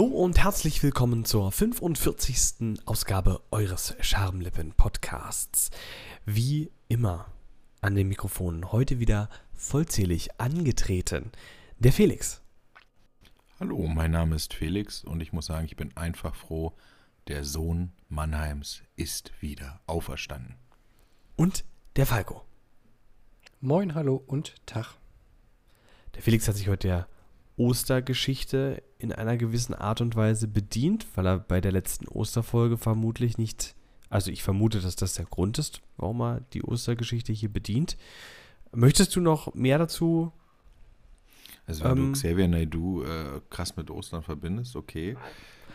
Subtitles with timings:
[0.00, 2.80] Hallo und herzlich willkommen zur 45.
[2.86, 5.70] Ausgabe eures Schamlippen Podcasts.
[6.24, 7.26] Wie immer
[7.82, 11.30] an den Mikrofonen heute wieder vollzählig angetreten.
[11.80, 12.40] Der Felix.
[13.58, 16.72] Hallo, mein Name ist Felix und ich muss sagen, ich bin einfach froh,
[17.28, 20.54] der Sohn Mannheims ist wieder auferstanden.
[21.36, 21.62] Und
[21.96, 22.46] der Falco.
[23.60, 24.94] Moin, hallo und Tag.
[26.14, 27.19] Der Felix hat sich heute der
[27.60, 33.36] Ostergeschichte in einer gewissen Art und Weise bedient, weil er bei der letzten Osterfolge vermutlich
[33.36, 33.74] nicht,
[34.08, 37.98] also ich vermute, dass das der Grund ist, warum er die Ostergeschichte hier bedient.
[38.72, 40.32] Möchtest du noch mehr dazu?
[41.66, 45.18] Also wenn ähm, du Xavier Naidoo äh, krass mit Ostern verbindest, okay.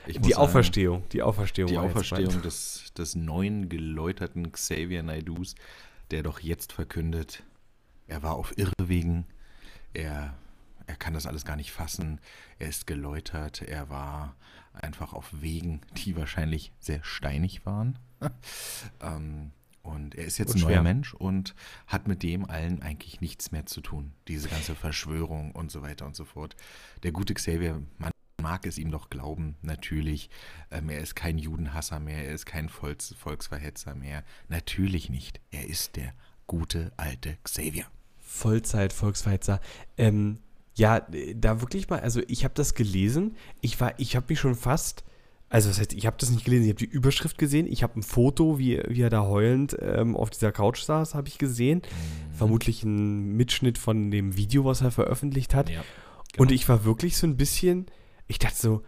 [0.08, 1.70] Die Auferstehung, die Auferstehung.
[1.70, 5.53] Die Auferstehung des, des neuen geläuterten Xavier Naidoos,
[6.09, 7.44] der doch jetzt verkündet,
[8.08, 9.25] er war auf Irrwegen,
[9.94, 10.36] er
[10.88, 12.19] er kann das alles gar nicht fassen.
[12.59, 13.61] Er ist geläutert.
[13.61, 14.36] Er war
[14.73, 17.97] einfach auf Wegen, die wahrscheinlich sehr steinig waren.
[19.02, 21.53] ähm, und er ist jetzt und ein neuer Mensch und
[21.86, 24.14] hat mit dem allen eigentlich nichts mehr zu tun.
[24.27, 26.55] Diese ganze Verschwörung und so weiter und so fort.
[27.03, 28.11] Der gute Xavier, man
[28.42, 30.30] mag es ihm doch glauben, natürlich.
[30.72, 34.23] Ähm, er ist kein Judenhasser mehr, er ist kein Volks Volksverhetzer mehr.
[34.49, 35.39] Natürlich nicht.
[35.52, 36.14] Er ist der
[36.47, 37.86] gute alte Xavier.
[38.20, 39.61] Vollzeit-Volksverhetzer.
[39.97, 40.39] Ähm,
[40.75, 43.35] ja, da wirklich mal, also ich habe das gelesen.
[43.61, 45.05] Ich war, ich habe mich schon fast,
[45.49, 47.65] also das heißt, ich habe das nicht gelesen, ich habe die Überschrift gesehen.
[47.65, 51.29] Ich habe ein Foto, wie, wie er da heulend ähm, auf dieser Couch saß, habe
[51.29, 51.79] ich gesehen.
[51.79, 52.35] Mhm.
[52.35, 55.69] Vermutlich ein Mitschnitt von dem Video, was er veröffentlicht hat.
[55.69, 55.83] Ja,
[56.33, 56.43] genau.
[56.43, 57.85] Und ich war wirklich so ein bisschen,
[58.27, 58.81] ich dachte so,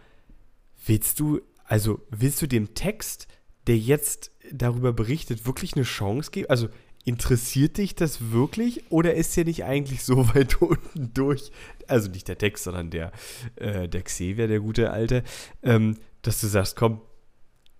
[0.84, 3.28] willst du, also willst du dem Text,
[3.66, 6.50] der jetzt darüber berichtet, wirklich eine Chance geben?
[6.50, 6.68] Also
[7.08, 11.50] interessiert dich das wirklich oder ist der nicht eigentlich so weit unten durch,
[11.86, 13.12] also nicht der Text, sondern der,
[13.56, 15.24] äh, der Xavier, der gute Alte,
[15.62, 17.00] ähm, dass du sagst, komm,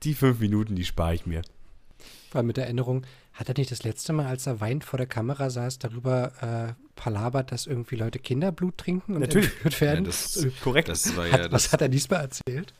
[0.02, 1.42] die fünf Minuten, die spare ich mir.
[2.30, 4.96] Vor allem mit der Erinnerung, hat er nicht das letzte Mal, als er weint vor
[4.96, 9.50] der Kamera saß, darüber äh, palabert, dass irgendwie Leute Kinderblut trinken und Natürlich.
[9.52, 10.04] entführt werden?
[10.04, 10.88] Ja, das, korrekt.
[10.88, 12.72] Das war ja hat, das, was hat er diesmal erzählt?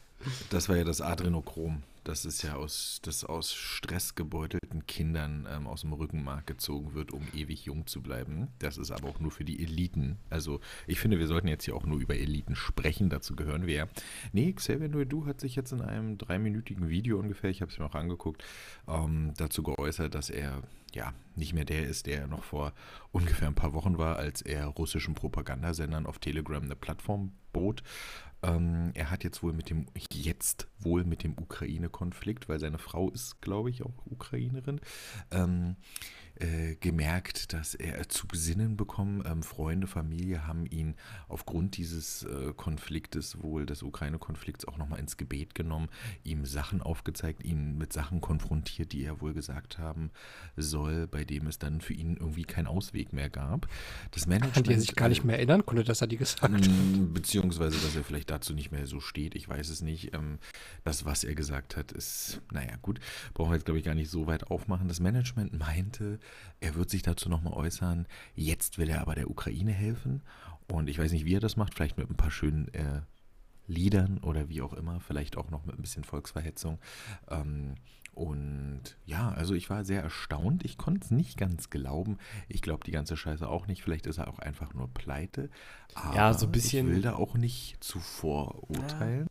[0.51, 1.83] Das war ja das Adrenochrom.
[2.09, 7.21] Das ist ja aus, das aus stressgebeutelten Kindern ähm, aus dem Rückenmark gezogen wird, um
[7.35, 8.49] ewig jung zu bleiben.
[8.61, 10.17] Das ist aber auch nur für die Eliten.
[10.31, 13.11] Also ich finde, wir sollten jetzt hier auch nur über Eliten sprechen.
[13.11, 13.89] Dazu gehören wir ja.
[14.33, 17.85] Nee, Xavier Noedu hat sich jetzt in einem dreiminütigen Video ungefähr, ich habe es mir
[17.85, 18.43] auch angeguckt,
[18.89, 20.63] ähm, dazu geäußert, dass er
[20.95, 22.73] ja nicht mehr der ist, der noch vor
[23.13, 27.83] ungefähr ein paar Wochen war, als er russischen Propagandasendern auf Telegram eine Plattform bot.
[28.43, 33.11] Ähm, er hat jetzt wohl mit dem, jetzt wohl mit dem Ukraine-Konflikt, weil seine Frau
[33.11, 34.81] ist, glaube ich, auch Ukrainerin,
[35.31, 35.77] ähm,
[36.41, 39.23] äh, gemerkt, dass er zu besinnen bekommen.
[39.27, 40.95] Ähm, Freunde, Familie haben ihn
[41.29, 45.89] aufgrund dieses äh, Konfliktes, wohl des Ukraine-Konflikts, auch nochmal ins Gebet genommen,
[46.25, 50.11] ihm Sachen aufgezeigt, ihn mit Sachen konfrontiert, die er wohl gesagt haben
[50.57, 53.69] soll, bei dem es dann für ihn irgendwie keinen Ausweg mehr gab.
[54.13, 56.51] Das Management, Kann er sich gar nicht mehr erinnern konnte, dass er die gesagt hat.
[56.51, 60.15] Mm, beziehungsweise, dass er vielleicht dazu nicht mehr so steht, ich weiß es nicht.
[60.15, 60.39] Ähm,
[60.85, 63.01] das, was er gesagt hat, ist, naja, gut,
[63.35, 64.89] brauchen wir jetzt, glaube ich, gar nicht so weit aufmachen.
[64.89, 66.19] Das Management meinte,
[66.61, 68.07] er wird sich dazu nochmal äußern.
[68.35, 70.23] Jetzt will er aber der Ukraine helfen.
[70.71, 71.75] Und ich weiß nicht, wie er das macht.
[71.75, 73.01] Vielleicht mit ein paar schönen äh,
[73.67, 75.01] Liedern oder wie auch immer.
[75.01, 76.79] Vielleicht auch noch mit ein bisschen Volksverhetzung.
[77.29, 77.75] Ähm,
[78.19, 80.65] und ja, also ich war sehr erstaunt.
[80.65, 82.19] Ich konnte es nicht ganz glauben.
[82.49, 83.85] Ich glaube die ganze Scheiße auch nicht.
[83.85, 85.51] Vielleicht ist er auch einfach nur pleite.
[85.95, 86.89] Aber ja, so ein bisschen.
[86.89, 89.29] Ich will da auch nicht zuvor urteilen.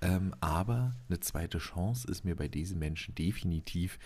[0.00, 0.16] Ja.
[0.16, 3.98] Ähm, aber eine zweite Chance ist mir bei diesen Menschen definitiv,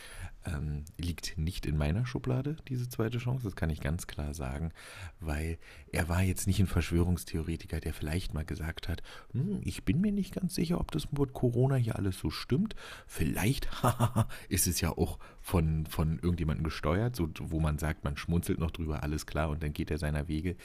[0.46, 3.44] ähm, liegt nicht in meiner Schublade, diese zweite Chance.
[3.44, 4.72] Das kann ich ganz klar sagen.
[5.20, 5.58] Weil
[5.92, 10.12] er war jetzt nicht ein Verschwörungstheoretiker, der vielleicht mal gesagt hat, hm, ich bin mir
[10.12, 12.74] nicht ganz sicher, ob das mit Corona hier alles so stimmt.
[13.06, 14.13] Vielleicht, haha
[14.48, 18.70] ist es ja auch von, von irgendjemandem gesteuert, so, wo man sagt, man schmunzelt noch
[18.70, 20.56] drüber, alles klar, und dann geht er seiner Wege.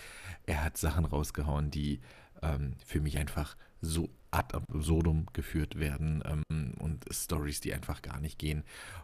[0.46, 2.00] Er hat Sachen rausgehauen, die
[2.42, 8.20] ähm, für mich einfach so ad absurdum geführt werden ähm, und Stories, die einfach gar
[8.20, 8.64] nicht gehen.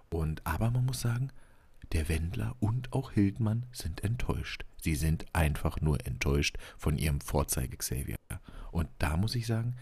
[0.10, 1.32] Und aber man muss sagen,
[1.92, 4.66] der Wendler und auch Hildmann sind enttäuscht.
[4.82, 8.18] Sie sind einfach nur enttäuscht von ihrem Vorzeige Xavier.
[8.72, 9.76] Und da muss ich sagen,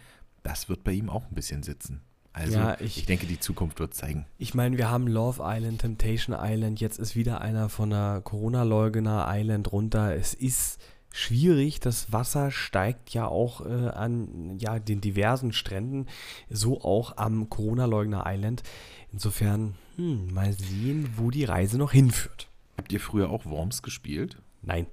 [0.44, 2.01] das wird bei ihm auch ein bisschen sitzen.
[2.34, 4.26] Also ja, ich, ich, denke, die Zukunft wird zeigen.
[4.40, 9.28] Ich meine, wir haben Love Island, Temptation Island, jetzt ist wieder einer von der Corona-Leugner
[9.30, 10.16] Island runter.
[10.16, 10.82] Es ist
[11.12, 16.08] schwierig, das Wasser steigt ja auch äh, an ja, den diversen Stränden,
[16.50, 18.64] so auch am Corona-Leugner Island.
[19.12, 22.50] Insofern, hm, mal sehen, wo die Reise noch hinführt.
[22.78, 24.42] Habt ihr früher auch Worms gespielt?
[24.64, 24.88] Nein.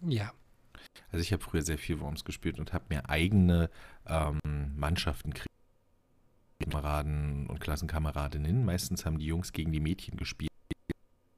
[0.00, 0.32] Ja.
[1.12, 3.68] Also ich habe früher sehr viel Worms gespielt und habe mir eigene
[4.06, 4.40] ähm,
[4.76, 5.55] Mannschaften kreiert
[6.58, 8.64] Kameraden und Klassenkameradinnen.
[8.64, 10.50] Meistens haben die Jungs gegen die Mädchen gespielt.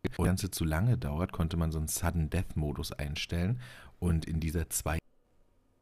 [0.05, 3.61] Und das Ganze zu lange dauert, konnte man so einen Sudden Death Modus einstellen.
[3.99, 4.99] Und in dieser zwei,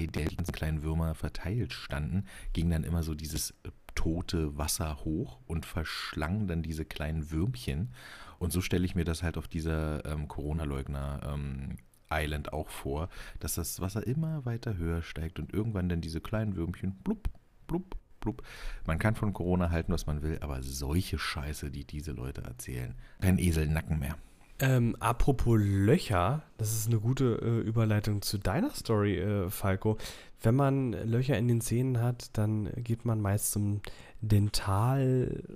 [0.01, 5.41] der ganzen kleinen Würmer verteilt standen, ging dann immer so dieses äh, tote Wasser hoch
[5.47, 7.93] und verschlang dann diese kleinen Würmchen.
[8.39, 11.77] Und so stelle ich mir das halt auf dieser ähm, Corona-Leugner ähm,
[12.11, 13.09] Island auch vor,
[13.41, 17.29] dass das Wasser immer weiter höher steigt und irgendwann dann diese kleinen Würmchen blub,
[17.67, 17.97] blub,
[18.27, 18.43] blub.
[18.85, 22.95] Man kann von Corona halten, was man will, aber solche Scheiße, die diese Leute erzählen,
[23.21, 24.17] kein Eselnacken mehr.
[24.59, 29.99] Ähm, apropos Löcher, das ist eine gute äh, Überleitung zu deiner Story, äh, Falco.
[30.41, 33.83] Wenn man Löcher in den Zähnen hat, dann geht man meist zum
[34.23, 35.51] Dentalarzt.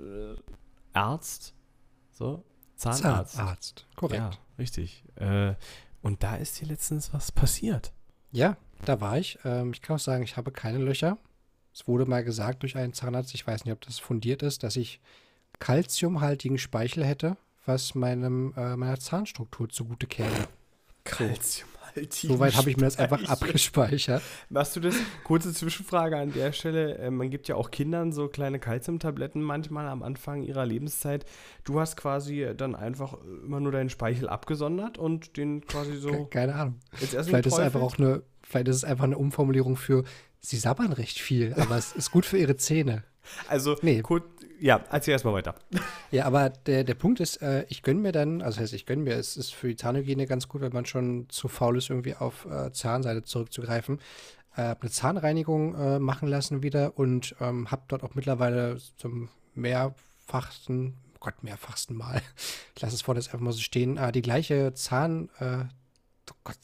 [2.13, 2.45] So,
[2.77, 3.37] Zahnarzt.
[3.37, 4.21] Zahnarzt, korrekt.
[4.21, 5.03] Ja, richtig.
[5.17, 5.55] Äh,
[6.03, 7.95] und da ist dir letztens was passiert.
[8.33, 9.39] Ja, da war ich.
[9.45, 11.17] Ähm, ich kann auch sagen, ich habe keine Löcher.
[11.73, 14.77] Es wurde mal gesagt durch einen Zahnarzt, ich weiß nicht, ob das fundiert ist, dass
[14.77, 15.01] ich
[15.59, 17.37] kalziumhaltigen Speichel hätte,
[17.67, 20.49] was meinem, äh, meiner Zahnstruktur zugute käme.
[21.05, 21.67] Calciumhaltigen
[22.13, 24.23] Soweit habe ich mir das einfach abgespeichert.
[24.49, 24.95] Machst du das?
[25.25, 26.99] Kurze Zwischenfrage an der Stelle.
[26.99, 31.25] Äh, man gibt ja auch Kindern so kleine Kalziumtabletten manchmal am Anfang ihrer Lebenszeit.
[31.65, 33.15] Du hast quasi dann einfach
[33.45, 36.77] immer nur deinen Speichel abgesondert und den quasi so Ke- Keine Ahnung.
[37.01, 40.05] ins Essen Vielleicht ist einfach auch eine, vielleicht ist es einfach eine Umformulierung für,
[40.41, 43.05] sie sabbern recht viel, aber es ist gut für ihre Zähne.
[43.49, 44.01] Also, Nee.
[44.03, 44.25] kurz,
[44.59, 45.55] ja, erzähl erstmal weiter.
[46.11, 49.05] Ja, aber der, der Punkt ist, äh, ich gönne mir dann, also heißt, ich gönne
[49.05, 52.17] mir, es ist für die Zahnhygiene ganz gut, wenn man schon zu faul ist, irgendwie
[52.17, 54.01] auf äh, Zahnseide zurückzugreifen.
[54.57, 59.29] Äh, habe eine Zahnreinigung äh, machen lassen wieder und ähm, habe dort auch mittlerweile zum
[59.55, 62.21] mehrfachsten, oh Gott, mehrfachsten Mal,
[62.75, 65.65] ich lasse es vor, das einfach mal so stehen, äh, die gleiche Zahn, äh,
[66.31, 66.59] oh Gott,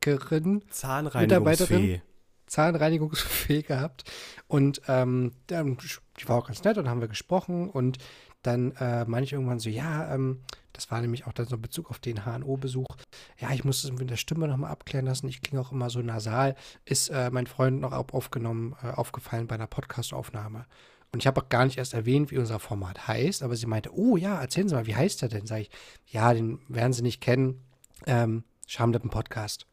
[0.00, 2.02] Zahndentalhygienikerin Zahnreinigungsfee.
[2.46, 4.04] zahnreinigungsfähig gehabt.
[4.48, 7.68] Und ähm, die war auch ganz nett und haben wir gesprochen.
[7.70, 7.98] Und
[8.42, 10.40] dann äh, meine ich irgendwann so, ja, ähm,
[10.72, 12.96] das war nämlich auch dann so in Bezug auf den HNO-Besuch.
[13.38, 15.28] Ja, ich muss es mit der Stimme nochmal abklären lassen.
[15.28, 16.54] Ich klinge auch immer so nasal.
[16.86, 20.64] Ist äh, mein Freund noch auf- aufgenommen, äh, aufgefallen bei einer Podcast-Aufnahme.
[21.12, 23.90] Und ich habe auch gar nicht erst erwähnt, wie unser Format heißt, aber sie meinte,
[23.92, 25.44] oh ja, erzählen Sie mal, wie heißt der denn?
[25.44, 25.70] Sag ich,
[26.06, 27.64] ja, den werden Sie nicht kennen.
[28.06, 29.66] Ähm, Schamlippen-Podcast.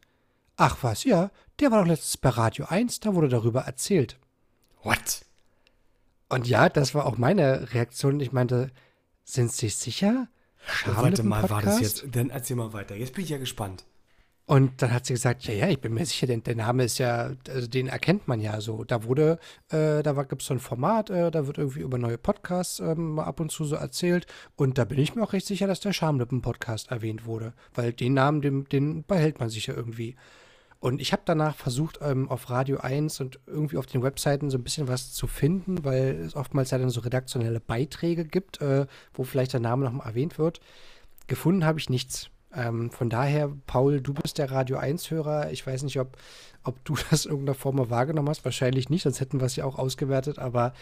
[0.60, 4.18] Ach was, ja, der war doch letztens bei Radio 1, da wurde darüber erzählt.
[4.82, 5.24] What?
[6.28, 8.18] Und ja, das war auch meine Reaktion.
[8.18, 8.72] Ich meinte,
[9.22, 10.26] sind Sie sicher?
[10.84, 12.04] Warte mal, war das jetzt?
[12.10, 12.96] Dann erzähl mal weiter.
[12.96, 13.84] Jetzt bin ich ja gespannt.
[14.46, 16.96] Und dann hat sie gesagt, ja, ja, ich bin mir sicher, denn der Name ist
[16.98, 18.82] ja, also den erkennt man ja so.
[18.82, 19.38] Da wurde,
[19.68, 23.16] äh, da gibt es so ein Format, äh, da wird irgendwie über neue Podcasts ähm,
[23.16, 24.26] mal ab und zu so erzählt.
[24.56, 27.52] Und da bin ich mir auch recht sicher, dass der Schamlippen-Podcast erwähnt wurde.
[27.74, 30.16] Weil den Namen, den, den behält man sich ja irgendwie.
[30.80, 34.58] Und ich habe danach versucht, ähm, auf Radio 1 und irgendwie auf den Webseiten so
[34.58, 38.86] ein bisschen was zu finden, weil es oftmals ja dann so redaktionelle Beiträge gibt, äh,
[39.12, 40.60] wo vielleicht der Name nochmal erwähnt wird.
[41.26, 42.30] Gefunden habe ich nichts.
[42.54, 45.50] Ähm, von daher, Paul, du bist der Radio 1-Hörer.
[45.50, 46.16] Ich weiß nicht, ob,
[46.62, 48.44] ob du das in irgendeiner Form mal wahrgenommen hast.
[48.44, 50.38] Wahrscheinlich nicht, sonst hätten wir es ja auch ausgewertet.
[50.38, 50.72] Aber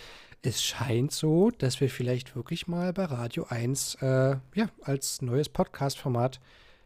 [0.42, 5.48] es scheint so, dass wir vielleicht wirklich mal bei Radio 1 äh, ja, als neues
[5.48, 6.38] Podcast-Format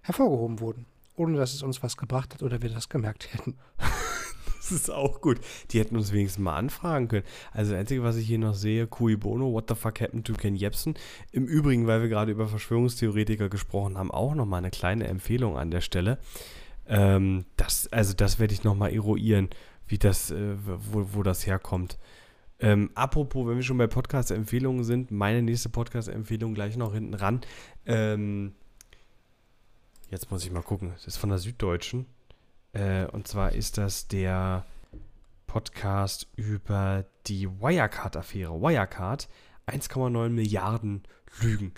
[0.03, 0.87] hervorgehoben wurden.
[1.21, 3.57] Ohne dass es uns was gebracht hat oder wir das gemerkt hätten.
[4.61, 5.41] Das ist auch gut.
[5.71, 7.25] Die hätten uns wenigstens mal anfragen können.
[7.51, 10.35] Also das Einzige, was ich hier noch sehe, Cui Bono, What the fuck happened to
[10.35, 10.95] Ken Jebsen?
[11.33, 15.73] Im Übrigen, weil wir gerade über Verschwörungstheoretiker gesprochen haben, auch nochmal eine kleine Empfehlung an
[15.73, 16.19] der Stelle.
[16.87, 19.49] Ähm, das, also das werde ich nochmal eruieren,
[19.89, 21.99] wie das, äh, wo, wo das herkommt.
[22.61, 27.41] Ähm, apropos, wenn wir schon bei Podcast-Empfehlungen sind, meine nächste Podcast-Empfehlung gleich noch hinten ran.
[27.87, 28.53] Ähm,
[30.11, 30.91] jetzt muss ich mal gucken.
[30.95, 32.07] Das ist von der Süddeutschen.
[32.73, 34.65] Äh, und zwar ist das der
[35.47, 38.61] Podcast über die Wirecard-Affäre.
[38.61, 39.29] Wirecard,
[39.67, 41.03] 1,9 Milliarden
[41.41, 41.73] Lügen.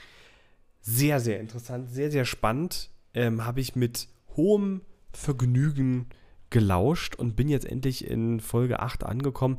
[0.80, 2.90] Sehr, sehr interessant, sehr, sehr spannend.
[3.14, 6.06] Ähm, Habe ich mit hohem Vergnügen
[6.50, 9.58] gelauscht und bin jetzt endlich in Folge 8 angekommen.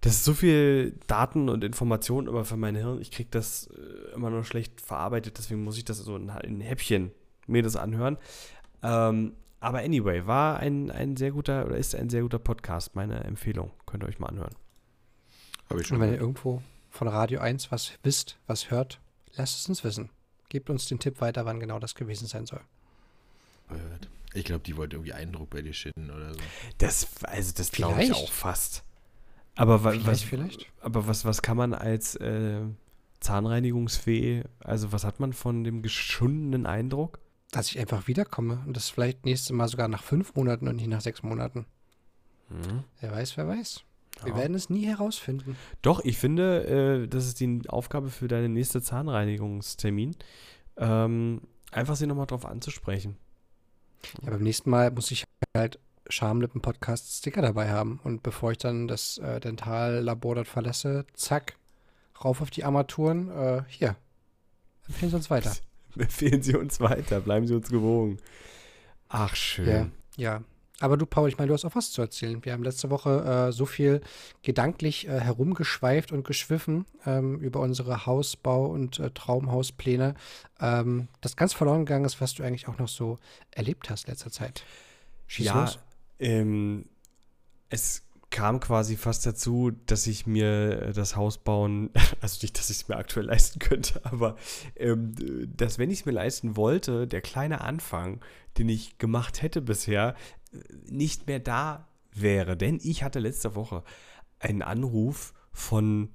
[0.00, 3.00] Das ist so viel Daten und Informationen immer für mein Hirn.
[3.00, 6.60] Ich kriege das äh, immer nur schlecht verarbeitet, deswegen muss ich das so in, in
[6.60, 7.12] Häppchen
[7.46, 8.18] mir das anhören.
[8.82, 12.96] Ähm, aber anyway, war ein, ein sehr guter oder ist ein sehr guter Podcast.
[12.96, 13.70] Meine Empfehlung.
[13.86, 14.54] Könnt ihr euch mal anhören.
[15.70, 19.00] Habe ich Und schon wenn ihr irgendwo von Radio 1 was wisst, was hört,
[19.34, 20.10] lasst es uns wissen.
[20.48, 22.60] Gebt uns den Tipp weiter, wann genau das gewesen sein soll.
[24.34, 26.40] Ich glaube, die wollte irgendwie Eindruck bei dir schinden oder so.
[26.78, 28.82] Das, also das glaube ich auch fast.
[29.54, 30.66] Aber, wa Vielleicht, was, vielleicht.
[30.80, 32.62] aber was, was kann man als äh,
[33.20, 37.18] Zahnreinigungsfee, also was hat man von dem geschundenen Eindruck?
[37.52, 40.88] Dass ich einfach wiederkomme und das vielleicht nächstes Mal sogar nach fünf Monaten und nicht
[40.88, 41.66] nach sechs Monaten.
[42.48, 42.82] Hm.
[43.00, 43.84] Wer weiß, wer weiß.
[44.24, 45.56] Wir werden es nie herausfinden.
[45.80, 50.16] Doch, ich finde, äh, das ist die Aufgabe für deine nächste Zahnreinigungstermin.
[50.76, 51.40] Ähm,
[51.70, 53.16] einfach sie nochmal drauf anzusprechen.
[54.22, 55.24] Ja, beim nächsten Mal muss ich
[55.56, 55.78] halt
[56.08, 58.00] Schamlippen-Podcast-Sticker dabei haben.
[58.04, 61.56] Und bevor ich dann das äh, Dentallabor dort verlasse, zack,
[62.24, 63.28] rauf auf die Armaturen.
[63.30, 63.96] Äh, hier,
[64.86, 65.54] empfehlen Sie uns weiter.
[65.98, 68.18] Empfehlen Sie uns weiter, bleiben Sie uns gewogen.
[69.08, 69.68] Ach, schön.
[69.68, 70.42] Ja, ja.
[70.80, 72.44] Aber du, Paul, ich meine, du hast auch was zu erzählen.
[72.44, 74.00] Wir haben letzte Woche äh, so viel
[74.42, 80.14] gedanklich äh, herumgeschweift und geschwiffen ähm, über unsere Hausbau- und äh, Traumhauspläne,
[80.60, 83.18] ähm, das ganz verloren gegangen ist, was du eigentlich auch noch so
[83.52, 84.64] erlebt hast letzter Zeit.
[85.28, 85.78] Schieß ja, los.
[86.18, 86.86] Ähm,
[87.68, 88.02] es
[88.32, 92.88] kam quasi fast dazu, dass ich mir das Haus bauen, also nicht, dass ich es
[92.88, 94.36] mir aktuell leisten könnte, aber
[94.74, 95.14] ähm,
[95.56, 98.20] dass, wenn ich es mir leisten wollte, der kleine Anfang,
[98.58, 100.16] den ich gemacht hätte bisher,
[100.84, 102.56] nicht mehr da wäre.
[102.56, 103.84] Denn ich hatte letzte Woche
[104.40, 106.10] einen Anruf von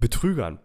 [0.00, 0.58] Betrügern,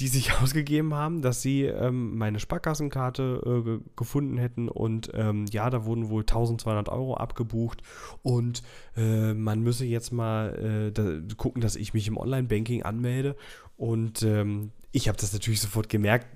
[0.00, 5.70] die sich ausgegeben haben, dass sie ähm, meine Sparkassenkarte äh, gefunden hätten und ähm, ja,
[5.70, 7.82] da wurden wohl 1200 Euro abgebucht
[8.22, 8.62] und
[8.96, 13.36] äh, man müsse jetzt mal äh, da, gucken, dass ich mich im Online-Banking anmelde
[13.76, 16.26] und ähm, ich habe das natürlich sofort gemerkt,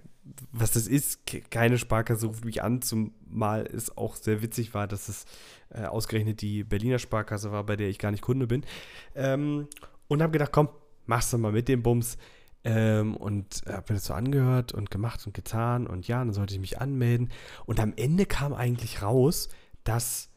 [0.52, 1.26] was das ist.
[1.50, 5.24] Keine Sparkasse ruft mich an, zumal es auch sehr witzig war, dass es
[5.70, 8.64] äh, ausgerechnet die Berliner Sparkasse war, bei der ich gar nicht Kunde bin.
[9.14, 9.68] Ähm,
[10.08, 10.68] und habe gedacht, komm,
[11.06, 12.16] machst du mal mit dem Bums.
[12.64, 16.54] Ähm, und habe mir das so angehört und gemacht und getan und ja, dann sollte
[16.54, 17.30] ich mich anmelden.
[17.66, 19.50] Und am Ende kam eigentlich raus,
[19.84, 20.30] dass,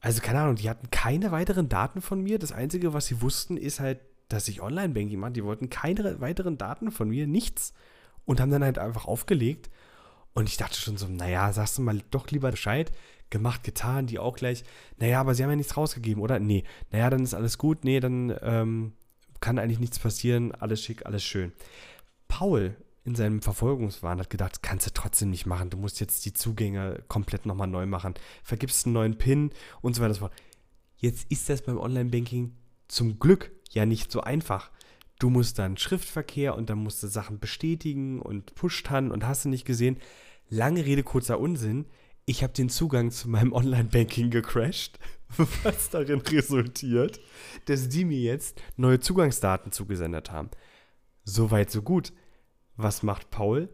[0.00, 2.38] also keine Ahnung, die hatten keine weiteren Daten von mir.
[2.38, 5.32] Das Einzige, was sie wussten, ist halt, dass ich Online-Banking mache.
[5.32, 7.72] Die wollten keine weiteren Daten von mir, nichts
[8.26, 9.70] und haben dann halt einfach aufgelegt.
[10.34, 12.92] Und ich dachte schon so, naja, sagst du mal doch lieber Bescheid.
[13.30, 14.64] Gemacht, getan, die auch gleich.
[14.98, 16.38] Naja, aber sie haben ja nichts rausgegeben, oder?
[16.38, 16.64] Nee.
[16.90, 17.84] Naja, dann ist alles gut.
[17.84, 18.92] Nee, dann ähm,
[19.44, 20.52] kann eigentlich nichts passieren.
[20.52, 21.52] Alles schick, alles schön.
[22.28, 25.70] Paul in seinem Verfolgungswahn hat gedacht, kannst du trotzdem nicht machen.
[25.70, 28.14] Du musst jetzt die Zugänge komplett nochmal neu machen.
[28.42, 29.50] Vergibst einen neuen PIN
[29.82, 30.32] und so weiter und so fort.
[30.96, 32.56] Jetzt ist das beim Online-Banking
[32.88, 34.70] zum Glück ja nicht so einfach
[35.18, 39.48] du musst dann Schriftverkehr und dann musst du Sachen bestätigen und Push-Tan und hast du
[39.48, 39.98] nicht gesehen.
[40.48, 41.86] Lange Rede, kurzer Unsinn.
[42.26, 44.98] Ich habe den Zugang zu meinem Online-Banking gecrashed,
[45.62, 47.20] was darin resultiert,
[47.66, 50.50] dass die mir jetzt neue Zugangsdaten zugesendet haben.
[51.24, 52.12] Soweit, so gut.
[52.76, 53.68] Was macht Paul?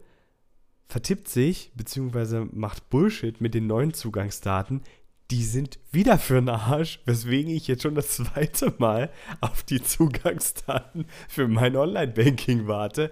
[0.87, 4.81] Vertippt sich, beziehungsweise macht Bullshit mit den neuen Zugangsdaten,
[5.31, 9.81] die sind wieder für den Arsch, weswegen ich jetzt schon das zweite Mal auf die
[9.81, 13.11] Zugangsdaten für mein Online-Banking warte.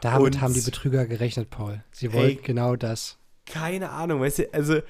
[0.00, 1.84] Damit Und, haben die Betrüger gerechnet, Paul.
[1.92, 3.18] Sie wollten hey, genau das.
[3.44, 4.80] Keine Ahnung, weißt du, also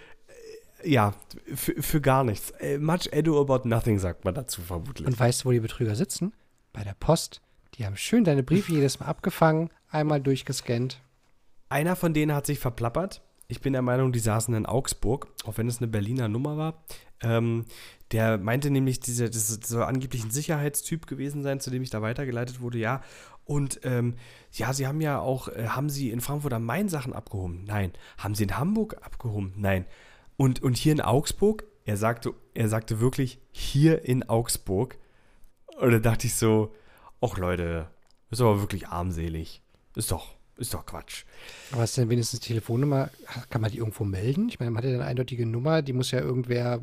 [0.85, 1.15] ja,
[1.55, 2.51] für, für gar nichts.
[2.61, 5.07] Äh, much ado about nothing, sagt man dazu vermutlich.
[5.07, 6.33] Und weißt du, wo die Betrüger sitzen?
[6.73, 7.41] Bei der Post.
[7.75, 11.01] Die haben schön deine Briefe jedes Mal abgefangen, einmal durchgescannt.
[11.69, 15.57] Einer von denen hat sich verplappert ich bin der Meinung, die saßen in Augsburg, auch
[15.57, 16.85] wenn es eine Berliner Nummer war.
[17.23, 17.65] Ähm,
[18.13, 22.03] der meinte nämlich, diese, das soll angeblich ein Sicherheitstyp gewesen sein, zu dem ich da
[22.03, 23.03] weitergeleitet wurde, ja.
[23.47, 24.17] Und ähm,
[24.53, 27.65] ja, sie haben ja auch, äh, haben sie in Frankfurt am Main Sachen abgehoben?
[27.65, 27.93] Nein.
[28.19, 29.55] Haben sie in Hamburg abgehoben?
[29.57, 29.87] Nein.
[30.39, 34.97] Und, und hier in Augsburg, er sagte, er sagte wirklich, hier in Augsburg.
[35.81, 36.73] Und da dachte ich so,
[37.21, 37.89] ach Leute,
[38.31, 39.63] ist aber wirklich armselig.
[39.97, 41.25] Ist doch, ist doch Quatsch.
[41.73, 43.11] Aber du denn wenigstens Telefonnummer?
[43.51, 44.49] Kann man die irgendwo melden?
[44.49, 46.81] Ich meine, man hat ja eine eindeutige Nummer, die muss ja irgendwer.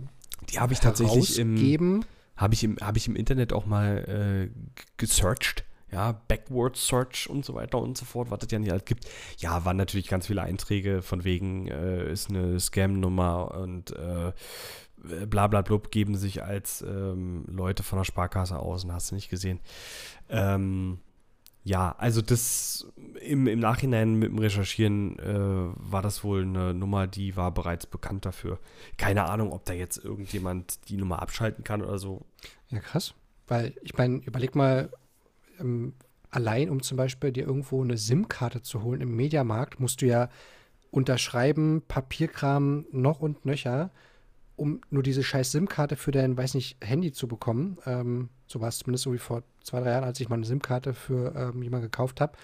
[0.50, 2.04] Die habe ich tatsächlich im.
[2.36, 5.64] Habe ich, im, hab ich im Internet auch mal äh, gesearched.
[5.96, 9.06] Ja, Backward Search und so weiter und so fort, was es ja nicht alles gibt.
[9.38, 14.34] Ja, waren natürlich ganz viele Einträge von wegen, äh, ist eine Scam-Nummer und äh,
[15.26, 19.16] bla bla blub geben sich als ähm, Leute von der Sparkasse aus und hast du
[19.16, 19.62] nicht gesehen.
[20.28, 21.00] Ähm,
[21.64, 27.08] ja, also das im, im Nachhinein mit dem Recherchieren äh, war das wohl eine Nummer,
[27.08, 28.60] die war bereits bekannt dafür.
[28.98, 32.26] Keine Ahnung, ob da jetzt irgendjemand die Nummer abschalten kann oder so.
[32.68, 33.14] Ja, krass.
[33.48, 34.90] Weil, ich meine, überleg mal,
[35.60, 35.94] ähm,
[36.30, 40.30] allein um zum Beispiel dir irgendwo eine SIM-Karte zu holen im Mediamarkt, musst du ja
[40.92, 43.92] unterschreiben, Papierkram noch und nöcher,
[44.56, 47.78] um nur diese scheiß SIM-Karte für dein, weiß nicht, Handy zu bekommen.
[47.86, 50.46] Ähm, so war es zumindest so wie vor zwei, drei Jahren, als ich mal eine
[50.46, 52.38] SIM-Karte für ähm, jemanden gekauft habe.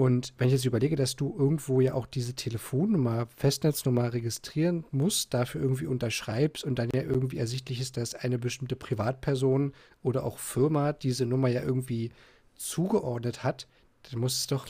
[0.00, 5.34] Und wenn ich jetzt überlege, dass du irgendwo ja auch diese Telefonnummer, Festnetznummer registrieren musst,
[5.34, 10.38] dafür irgendwie unterschreibst und dann ja irgendwie ersichtlich ist, dass eine bestimmte Privatperson oder auch
[10.38, 12.12] Firma diese Nummer ja irgendwie
[12.54, 13.68] zugeordnet hat,
[14.10, 14.66] dann muss es doch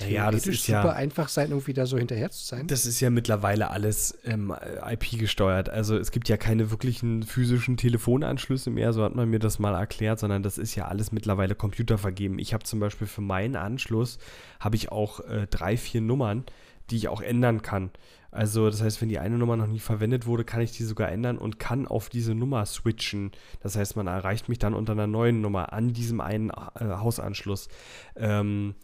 [0.00, 2.66] Naja, das ist ja- super einfach sein, irgendwie da so hinterher zu sein.
[2.66, 4.54] Das ist ja mittlerweile alles ähm,
[4.90, 5.68] IP gesteuert.
[5.68, 9.74] Also es gibt ja keine wirklichen physischen Telefonanschlüsse mehr, so hat man mir das mal
[9.74, 12.38] erklärt, sondern das ist ja alles mittlerweile computervergeben.
[12.38, 14.18] Ich habe zum Beispiel für meinen Anschluss
[14.60, 16.44] habe ich auch äh, drei, vier Nummern,
[16.90, 17.90] die ich auch ändern kann.
[18.30, 21.08] Also das heißt, wenn die eine Nummer noch nie verwendet wurde, kann ich die sogar
[21.12, 23.30] ändern und kann auf diese Nummer switchen.
[23.62, 27.68] Das heißt, man erreicht mich dann unter einer neuen Nummer an diesem einen äh, Hausanschluss.
[28.16, 28.74] Ähm,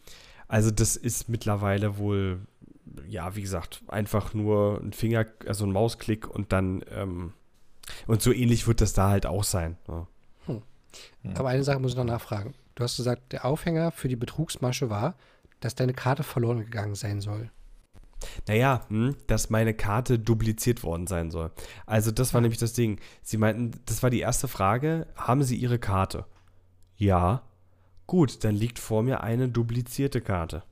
[0.51, 2.41] also das ist mittlerweile wohl,
[3.07, 7.31] ja, wie gesagt, einfach nur ein Finger, also ein Mausklick und dann, ähm,
[8.05, 9.77] und so ähnlich wird das da halt auch sein.
[9.87, 10.07] Ja.
[11.35, 12.53] Aber eine Sache muss ich noch nachfragen.
[12.75, 15.15] Du hast gesagt, der Aufhänger für die Betrugsmasche war,
[15.61, 17.49] dass deine Karte verloren gegangen sein soll.
[18.45, 21.51] Naja, hm, dass meine Karte dupliziert worden sein soll.
[21.85, 22.99] Also das war nämlich das Ding.
[23.21, 26.25] Sie meinten, das war die erste Frage, haben Sie Ihre Karte?
[26.97, 27.43] Ja.
[28.11, 30.63] Gut, dann liegt vor mir eine duplizierte Karte.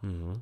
[0.00, 0.40] Mhm.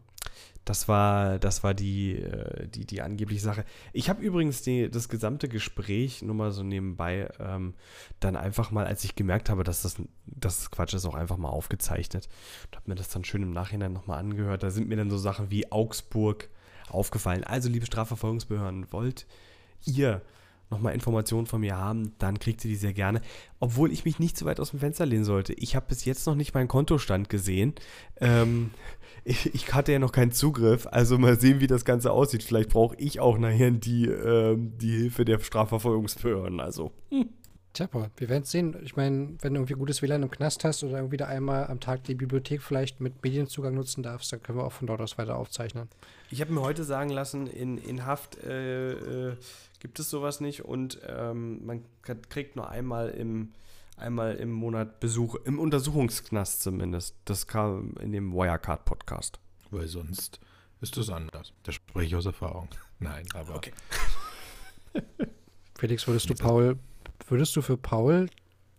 [0.65, 3.65] Das war, das war die, äh, die, die angebliche Sache.
[3.93, 7.75] Ich habe übrigens die, das gesamte Gespräch, nur mal so nebenbei, ähm,
[8.21, 11.49] dann einfach mal, als ich gemerkt habe, dass das, das Quatsch ist, auch einfach mal
[11.49, 12.29] aufgezeichnet.
[12.67, 14.63] Und habe mir das dann schön im Nachhinein nochmal angehört.
[14.63, 16.49] Da sind mir dann so Sachen wie Augsburg
[16.89, 17.43] aufgefallen.
[17.43, 19.27] Also, liebe Strafverfolgungsbehörden, wollt
[19.85, 20.23] ihr
[20.75, 23.21] nochmal Informationen von mir haben, dann kriegt ihr die sehr gerne.
[23.61, 25.53] Obwohl ich mich nicht so weit aus dem Fenster lehnen sollte.
[25.55, 27.75] Ich habe bis jetzt noch nicht meinen Kontostand gesehen.
[28.21, 28.71] Ähm,
[29.25, 30.87] ich, ich hatte ja noch keinen Zugriff.
[30.91, 32.43] Also mal sehen, wie das Ganze aussieht.
[32.43, 36.61] Vielleicht brauche ich auch nachher die, ähm, die Hilfe der Strafverfolgungsbehörden.
[36.61, 36.93] Also.
[37.75, 38.77] Tja, Paul, wir werden es sehen.
[38.85, 41.81] Ich meine, wenn du irgendwie gutes WLAN im Knast hast oder irgendwie da einmal am
[41.81, 45.19] Tag die Bibliothek vielleicht mit Medienzugang nutzen darfst, dann können wir auch von dort aus
[45.19, 45.89] weiter aufzeichnen.
[46.31, 49.37] Ich habe mir heute sagen lassen, in, in Haft äh, äh,
[49.85, 51.85] gibt es sowas nicht und ähm, man
[52.31, 53.53] kriegt nur einmal im,
[53.99, 57.15] einmal im Monat Besuch, im Untersuchungsknast zumindest.
[57.27, 59.39] Das kam in dem Wirecard-Podcast.
[59.71, 60.41] Weil sonst
[60.81, 61.53] ist das anders.
[61.65, 62.69] Da spreche ich aus Erfahrung.
[62.99, 63.73] Nein, aber Okay.
[65.79, 66.79] Felix, würdest du Paul,
[67.29, 68.31] würdest du für Paul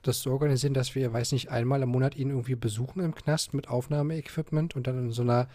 [0.01, 3.53] das so organisieren, dass wir, weiß nicht, einmal im Monat ihn irgendwie besuchen im Knast
[3.53, 5.49] mit Aufnahmeequipment und dann in so einer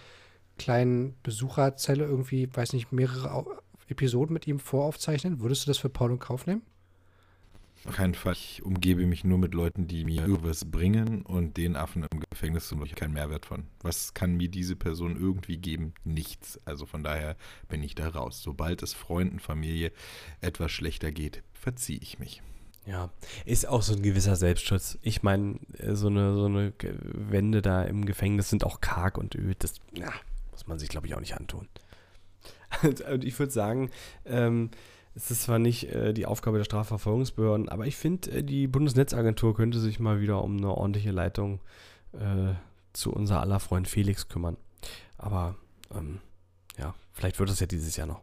[0.59, 3.33] kleinen Besucherzelle irgendwie, weiß nicht, mehrere
[3.91, 5.41] Episoden mit ihm voraufzeichnen?
[5.41, 6.63] Würdest du das für Paul in Kauf nehmen?
[7.87, 8.35] auf keinen Fall.
[8.35, 12.69] Ich umgebe mich nur mit Leuten, die mir irgendwas bringen und den Affen im Gefängnis
[12.69, 13.67] sind ich keinen Mehrwert von.
[13.83, 15.95] Was kann mir diese Person irgendwie geben?
[16.05, 16.61] Nichts.
[16.65, 17.37] Also von daher
[17.69, 18.43] bin ich da raus.
[18.43, 19.93] Sobald es Freunden, Familie
[20.41, 22.43] etwas schlechter geht, verziehe ich mich.
[22.87, 23.11] Ja,
[23.45, 24.99] ist auch so ein gewisser Selbstschutz.
[25.03, 26.73] Ich meine, äh, so eine, so eine
[27.13, 29.63] Wände da im Gefängnis sind auch karg und öd.
[29.63, 30.13] Das ja,
[30.51, 31.69] muss man sich, glaube ich, auch nicht antun.
[32.83, 33.91] Und ich würde sagen,
[34.25, 34.71] ähm,
[35.15, 39.55] es ist zwar nicht äh, die Aufgabe der Strafverfolgungsbehörden, aber ich finde, äh, die Bundesnetzagentur
[39.55, 41.61] könnte sich mal wieder um eine ordentliche Leitung
[42.13, 42.55] äh,
[42.93, 44.57] zu unser aller Freund Felix kümmern.
[45.19, 45.57] Aber
[45.95, 46.21] ähm,
[46.79, 48.23] ja, vielleicht wird es ja dieses Jahr noch.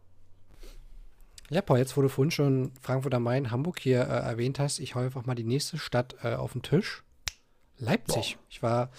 [1.50, 4.80] Ja, Paul, jetzt wo du vorhin schon Frankfurt am Main, Hamburg hier äh, erwähnt hast,
[4.80, 7.04] ich hau einfach mal die nächste Stadt äh, auf den Tisch.
[7.78, 8.38] Leipzig.
[8.50, 8.90] Ich war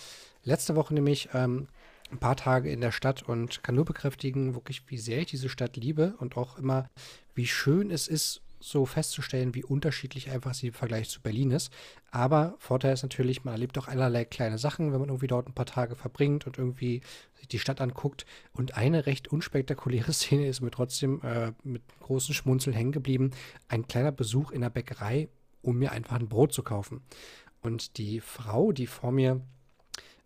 [0.43, 1.67] letzte Woche nämlich ähm,
[2.11, 5.49] ein paar Tage in der Stadt und kann nur bekräftigen, wirklich, wie sehr ich diese
[5.49, 6.89] Stadt liebe und auch immer,
[7.35, 11.71] wie schön es ist, so festzustellen, wie unterschiedlich einfach sie im Vergleich zu Berlin ist.
[12.11, 15.53] Aber Vorteil ist natürlich, man erlebt auch allerlei kleine Sachen, wenn man irgendwie dort ein
[15.53, 17.01] paar Tage verbringt und irgendwie
[17.35, 18.25] sich die Stadt anguckt.
[18.51, 23.31] Und eine recht unspektakuläre Szene ist mir trotzdem äh, mit großen Schmunzeln hängen geblieben.
[23.69, 25.29] Ein kleiner Besuch in der Bäckerei,
[25.61, 27.01] um mir einfach ein Brot zu kaufen.
[27.61, 29.41] Und die Frau, die vor mir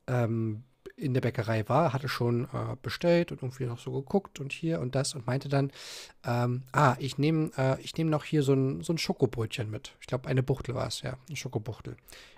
[0.07, 0.63] ähm,
[0.95, 4.79] in der Bäckerei war, hatte schon äh, bestellt und irgendwie noch so geguckt und hier
[4.79, 5.71] und das und meinte dann,
[6.23, 9.95] ähm, ah, ich nehme äh, nehm noch hier so ein, so ein Schokobrötchen mit.
[10.01, 11.97] Ich glaube, eine Buchtel war es, ja, eine Schokobuchtel.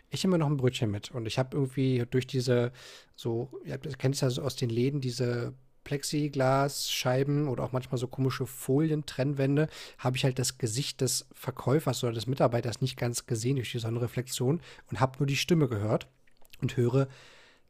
[0.10, 2.72] Ich nehme noch ein Brötchen mit und ich habe irgendwie durch diese,
[3.16, 8.08] so, ihr kennt es ja so aus den Läden, diese Plexiglasscheiben oder auch manchmal so
[8.08, 13.58] komische Folien-Trennwände, habe ich halt das Gesicht des Verkäufers oder des Mitarbeiters nicht ganz gesehen
[13.58, 16.08] durch die Sonnenreflexion und habe nur die Stimme gehört
[16.62, 17.08] und höre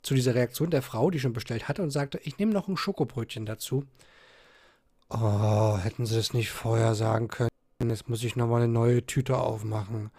[0.06, 2.78] zu dieser Reaktion der Frau, die schon bestellt hatte und sagte, ich nehme noch ein
[2.78, 3.86] Schokobrötchen dazu.
[5.10, 7.50] Oh, hätten sie das nicht vorher sagen können.
[7.84, 10.12] Jetzt muss ich nochmal eine neue Tüte aufmachen.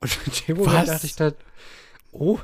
[0.00, 0.86] Und in dem Moment Was?
[0.88, 1.34] dachte ich dann,
[2.12, 2.38] oh,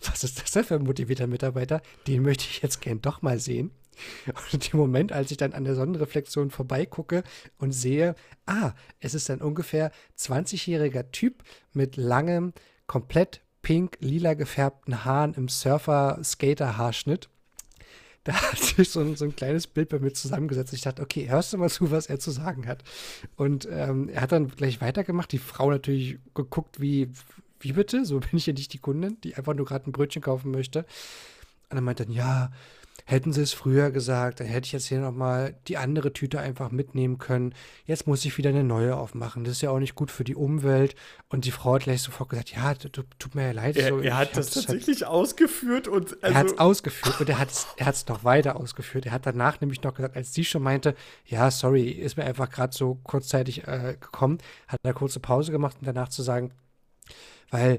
[0.00, 1.82] was ist das denn für ein motivierter Mitarbeiter?
[2.06, 3.72] Den möchte ich jetzt gern doch mal sehen.
[4.26, 7.24] Und in dem Moment, als ich dann an der Sonnenreflexion vorbeigucke
[7.58, 8.14] und sehe,
[8.46, 12.52] ah, es ist ein ungefähr 20-jähriger Typ mit langem,
[12.86, 17.28] komplett pink, lila gefärbten Haaren im Surfer-Skater-Haarschnitt.
[18.22, 20.72] Da hat sich so ein, so ein kleines Bild bei mir zusammengesetzt.
[20.72, 22.84] Ich dachte, okay, hörst du mal zu, was er zu sagen hat.
[23.34, 25.32] Und ähm, er hat dann gleich weitergemacht.
[25.32, 27.10] Die Frau natürlich geguckt, wie,
[27.58, 28.04] wie bitte?
[28.04, 30.86] So bin ich ja nicht die Kundin, die einfach nur gerade ein Brötchen kaufen möchte.
[31.68, 32.52] Und er meinte dann, ja,
[33.08, 36.72] hätten sie es früher gesagt, dann hätte ich jetzt hier nochmal die andere Tüte einfach
[36.72, 37.54] mitnehmen können.
[37.84, 39.44] Jetzt muss ich wieder eine neue aufmachen.
[39.44, 40.96] Das ist ja auch nicht gut für die Umwelt.
[41.28, 43.76] Und die Frau hat gleich sofort gesagt, ja, tut mir ja leid.
[43.76, 47.20] Er, so, er hat das halt tatsächlich halt, ausgeführt und also er hat es ausgeführt
[47.20, 49.06] und er hat es er hat's noch weiter ausgeführt.
[49.06, 52.50] Er hat danach nämlich noch gesagt, als sie schon meinte, ja, sorry, ist mir einfach
[52.50, 56.52] gerade so kurzzeitig äh, gekommen, hat eine kurze Pause gemacht und danach zu sagen,
[57.50, 57.78] weil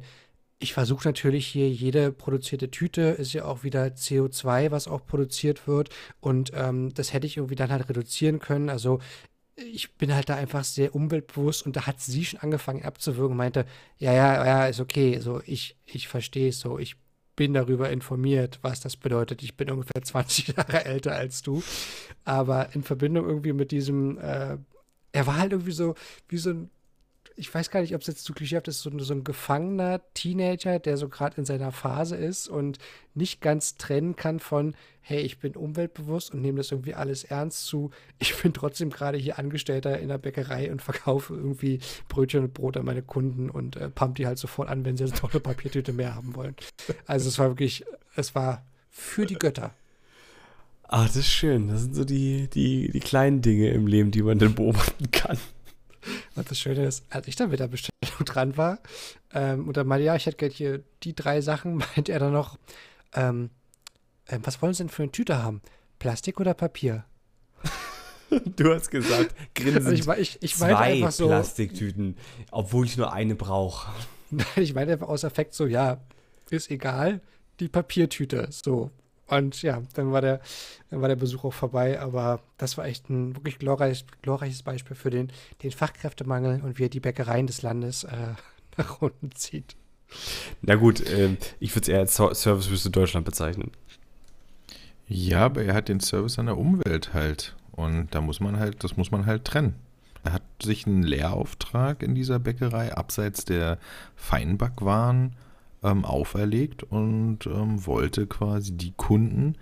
[0.60, 5.68] ich versuche natürlich hier jede produzierte Tüte ist ja auch wieder CO2, was auch produziert
[5.68, 5.90] wird.
[6.20, 8.70] Und ähm, das hätte ich irgendwie dann halt reduzieren können.
[8.70, 9.00] Also
[9.56, 13.38] ich bin halt da einfach sehr umweltbewusst und da hat sie schon angefangen abzuwürgen und
[13.38, 13.66] meinte,
[13.98, 15.20] ja, ja, ja, ist okay.
[15.20, 16.80] So, ich, ich verstehe es so.
[16.80, 16.96] Ich
[17.36, 19.44] bin darüber informiert, was das bedeutet.
[19.44, 21.62] Ich bin ungefähr 20 Jahre älter als du.
[22.24, 24.58] Aber in Verbindung irgendwie mit diesem, äh,
[25.12, 25.94] er war halt irgendwie so
[26.30, 26.70] wie so ein
[27.38, 30.80] ich weiß gar nicht, ob es jetzt zu klischeehaft ist, so, so ein gefangener Teenager,
[30.80, 32.80] der so gerade in seiner Phase ist und
[33.14, 37.66] nicht ganz trennen kann von, hey, ich bin umweltbewusst und nehme das irgendwie alles ernst
[37.68, 37.92] zu.
[38.20, 42.76] Ich bin trotzdem gerade hier Angestellter in der Bäckerei und verkaufe irgendwie Brötchen und Brot
[42.76, 45.40] an meine Kunden und äh, pump die halt sofort an, wenn sie jetzt noch eine
[45.40, 46.56] Papiertüte mehr haben wollen.
[47.06, 49.76] Also es war wirklich, es war für die Götter.
[50.88, 51.68] Ah, das ist schön.
[51.68, 55.38] Das sind so die, die, die kleinen Dinge im Leben, die man dann beobachten kann.
[56.36, 58.80] Und das Schöne ist, als ich dann mit der Bestellung dran war,
[59.34, 62.34] ähm, und dann meinte, ja, ich hätte gerne hier die drei Sachen, meint er dann
[62.34, 62.58] noch,
[63.14, 63.50] ähm,
[64.26, 65.62] äh, was wollen Sie denn für eine Tüte haben?
[66.00, 67.06] Plastik oder Papier?
[68.30, 69.88] Du hast gesagt, grinsend.
[69.88, 72.18] Also ich, ich, ich zwei so, Plastiktüten,
[72.52, 73.92] obwohl ich nur eine brauche.
[74.30, 76.02] Nein, ich meine einfach aus Effekt so, ja,
[76.50, 77.22] ist egal,
[77.60, 78.92] die Papiertüte, so.
[79.28, 80.40] Und ja, dann war der,
[80.90, 82.00] dann war der Besuch auch vorbei.
[82.00, 85.32] Aber das war echt ein wirklich glorreich, glorreiches Beispiel für den,
[85.64, 88.34] den Fachkräftemangel und wie er die Bäckereien des Landes äh,
[88.78, 89.76] nach unten zieht.
[90.62, 93.72] Na gut, äh, ich würde es eher als Servicewüste Deutschland bezeichnen.
[95.08, 97.56] Ja, aber er hat den Service an der Umwelt halt.
[97.72, 99.76] Und da muss man halt, das muss man halt trennen.
[100.24, 103.78] Er hat sich einen Lehrauftrag in dieser Bäckerei abseits der
[104.16, 105.36] Feinbackwaren
[105.84, 109.56] ähm, auferlegt und ähm, wollte quasi die Kunden,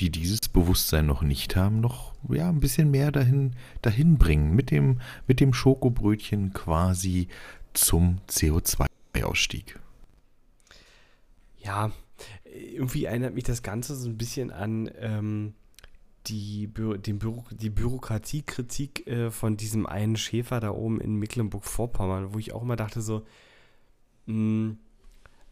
[0.00, 4.70] die dieses Bewusstsein noch nicht haben, noch ja, ein bisschen mehr dahin, dahin bringen, mit
[4.70, 7.28] dem, mit dem Schokobrötchen quasi
[7.72, 9.78] zum CO2-Ausstieg.
[11.58, 11.92] Ja,
[12.44, 15.54] irgendwie erinnert mich das Ganze so ein bisschen an ähm,
[16.26, 22.38] die, den Büro die Bürokratiekritik äh, von diesem einen Schäfer da oben in Mecklenburg-Vorpommern, wo
[22.38, 23.24] ich auch immer dachte so,
[24.26, 24.78] mh, hm,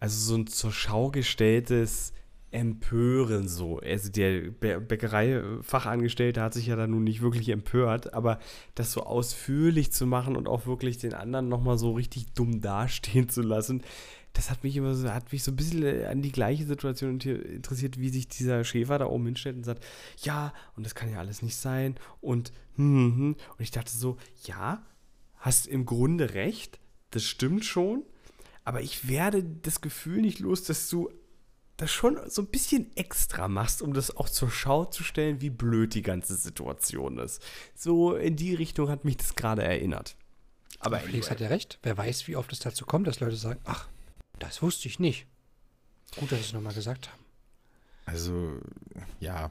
[0.00, 2.12] also so ein zur Schau gestelltes
[2.50, 3.78] Empören so.
[3.78, 8.40] Also der Bäckerei-Fachangestellte hat sich ja da nun nicht wirklich empört, aber
[8.74, 13.28] das so ausführlich zu machen und auch wirklich den anderen nochmal so richtig dumm dastehen
[13.28, 13.84] zu lassen,
[14.32, 17.98] das hat mich immer so, hat mich so ein bisschen an die gleiche Situation interessiert,
[17.98, 19.84] wie sich dieser Schäfer da oben hinstellt und sagt,
[20.22, 23.36] ja, und das kann ja alles nicht sein und hm, hm, hm.
[23.56, 24.82] und ich dachte so, ja,
[25.36, 26.78] hast im Grunde recht,
[27.10, 28.02] das stimmt schon,
[28.64, 31.10] aber ich werde das Gefühl nicht los, dass du
[31.76, 35.48] das schon so ein bisschen extra machst, um das auch zur Schau zu stellen, wie
[35.48, 37.42] blöd die ganze Situation ist.
[37.74, 40.16] So in die Richtung hat mich das gerade erinnert.
[40.78, 41.30] Aber Felix anyway.
[41.30, 41.78] hat ja recht.
[41.82, 43.88] Wer weiß, wie oft es dazu kommt, dass Leute sagen, ach,
[44.38, 45.26] das wusste ich nicht.
[46.16, 47.20] Gut, dass Sie es nochmal gesagt haben.
[48.04, 48.58] Also,
[49.20, 49.50] ja,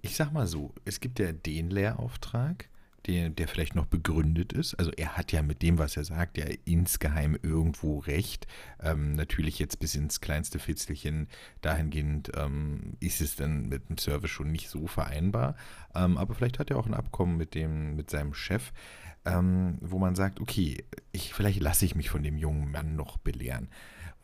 [0.00, 2.68] ich sag mal so, es gibt ja den Lehrauftrag
[3.06, 4.74] der, der vielleicht noch begründet ist.
[4.74, 8.46] Also er hat ja mit dem, was er sagt, ja insgeheim irgendwo recht.
[8.82, 11.28] Ähm, natürlich jetzt bis ins kleinste Fitzelchen
[11.62, 15.56] dahingehend ähm, ist es dann mit dem Service schon nicht so vereinbar.
[15.94, 18.72] Ähm, aber vielleicht hat er auch ein Abkommen mit, dem, mit seinem Chef,
[19.24, 23.18] ähm, wo man sagt, okay, ich, vielleicht lasse ich mich von dem jungen Mann noch
[23.18, 23.68] belehren.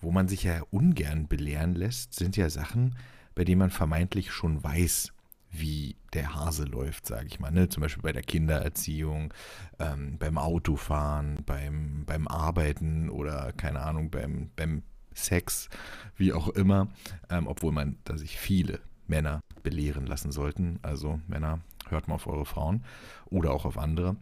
[0.01, 2.97] Wo man sich ja ungern belehren lässt, sind ja Sachen,
[3.35, 5.13] bei denen man vermeintlich schon weiß,
[5.53, 7.51] wie der Hase läuft, sage ich mal.
[7.51, 7.69] Ne?
[7.69, 9.33] Zum Beispiel bei der Kindererziehung,
[9.79, 14.83] ähm, beim Autofahren, beim, beim Arbeiten oder keine Ahnung, beim, beim
[15.15, 15.69] Sex,
[16.17, 16.89] wie auch immer.
[17.29, 20.79] Ähm, obwohl man da sich viele Männer belehren lassen sollten.
[20.83, 22.85] Also Männer, hört mal auf eure Frauen
[23.27, 24.17] oder auch auf andere.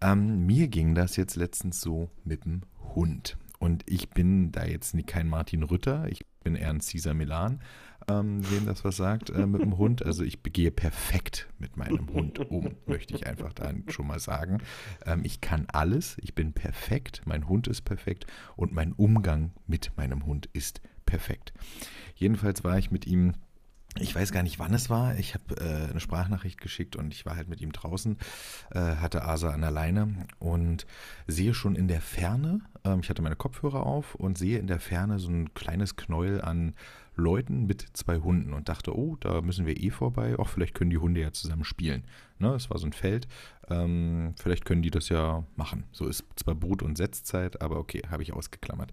[0.00, 2.62] Ähm, mir ging das jetzt letztens so mit dem
[2.94, 3.38] Hund.
[3.58, 7.60] Und ich bin da jetzt kein Martin Rütter, ich bin eher ein Caesar Milan
[8.08, 10.04] ähm, wem das was sagt, äh, mit dem Hund.
[10.04, 14.58] Also ich begehe perfekt mit meinem Hund um, möchte ich einfach dann schon mal sagen.
[15.04, 19.92] Ähm, ich kann alles, ich bin perfekt, mein Hund ist perfekt und mein Umgang mit
[19.96, 21.52] meinem Hund ist perfekt.
[22.14, 23.34] Jedenfalls war ich mit ihm
[23.98, 25.16] ich weiß gar nicht, wann es war.
[25.16, 28.18] Ich habe äh, eine Sprachnachricht geschickt und ich war halt mit ihm draußen,
[28.72, 30.86] äh, hatte Asa an der Leine und
[31.26, 34.80] sehe schon in der Ferne, ähm, ich hatte meine Kopfhörer auf und sehe in der
[34.80, 36.74] Ferne so ein kleines Knäuel an
[37.16, 40.38] Leuten mit zwei Hunden und dachte, oh, da müssen wir eh vorbei.
[40.38, 42.04] Auch vielleicht können die Hunde ja zusammen spielen.
[42.38, 43.26] Ne, es war so ein Feld.
[43.68, 45.84] Ähm, vielleicht können die das ja machen.
[45.92, 48.92] So ist zwar Brut- und Setzzeit, aber okay, habe ich ausgeklammert.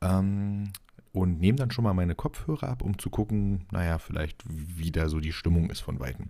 [0.00, 0.70] Ähm,
[1.12, 5.08] und nehme dann schon mal meine Kopfhörer ab, um zu gucken, naja, vielleicht wie da
[5.08, 6.28] so die Stimmung ist von Weitem.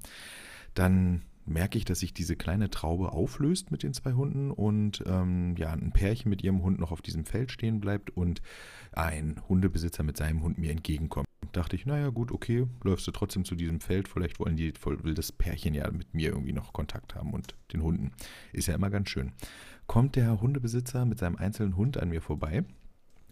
[0.75, 5.55] Dann merke ich, dass sich diese kleine Traube auflöst mit den zwei Hunden und ähm,
[5.57, 8.43] ja, ein Pärchen mit ihrem Hund noch auf diesem Feld stehen bleibt und
[8.93, 11.24] ein Hundebesitzer mit seinem Hund mir entgegenkommt.
[11.55, 15.15] Dachte ich, naja, gut, okay, läufst du trotzdem zu diesem Feld, vielleicht wollen die, will
[15.15, 18.11] das Pärchen ja mit mir irgendwie noch Kontakt haben und den Hunden.
[18.53, 19.33] Ist ja immer ganz schön.
[19.87, 22.65] Kommt der Hundebesitzer mit seinem einzelnen Hund an mir vorbei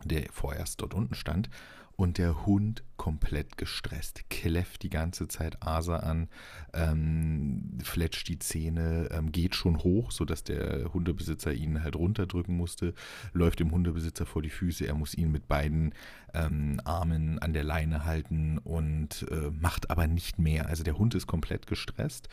[0.05, 1.49] der vorerst dort unten stand.
[1.97, 6.29] Und der Hund komplett gestresst, kläfft die ganze Zeit Asa an,
[6.73, 12.95] ähm, fletscht die Zähne, ähm, geht schon hoch, sodass der Hundebesitzer ihn halt runterdrücken musste,
[13.33, 15.95] läuft dem Hundebesitzer vor die Füße, er muss ihn mit beiden
[16.33, 20.67] ähm, Armen an der Leine halten und äh, macht aber nicht mehr.
[20.69, 22.29] Also der Hund ist komplett gestresst,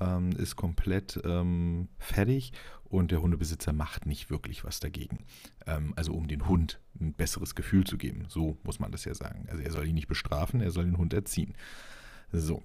[0.00, 2.52] ähm, ist komplett ähm, fertig
[2.84, 5.18] und der Hundebesitzer macht nicht wirklich was dagegen.
[5.66, 8.26] Ähm, also um den Hund ein besseres Gefühl zu geben.
[8.28, 9.46] So muss man das ja sagen.
[9.50, 11.54] Also er soll ihn nicht bestrafen, er soll den Hund erziehen.
[12.32, 12.62] So.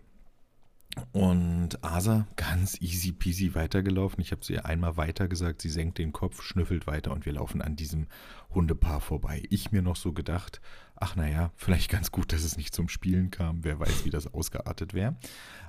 [1.11, 4.21] Und Asa ganz easy peasy weitergelaufen.
[4.21, 7.61] Ich habe sie einmal weiter gesagt, sie senkt den Kopf, schnüffelt weiter und wir laufen
[7.61, 8.07] an diesem
[8.49, 9.43] Hundepaar vorbei.
[9.49, 10.61] Ich mir noch so gedacht,
[10.95, 13.63] ach naja, vielleicht ganz gut, dass es nicht zum Spielen kam.
[13.63, 15.15] Wer weiß, wie das ausgeartet wäre.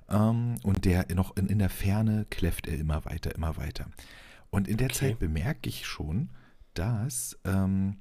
[0.09, 3.87] Ähm, und der noch in, in der Ferne kläfft er immer weiter, immer weiter.
[4.49, 5.11] Und in der okay.
[5.11, 6.31] Zeit bemerke ich schon,
[6.75, 7.99] dass ähm,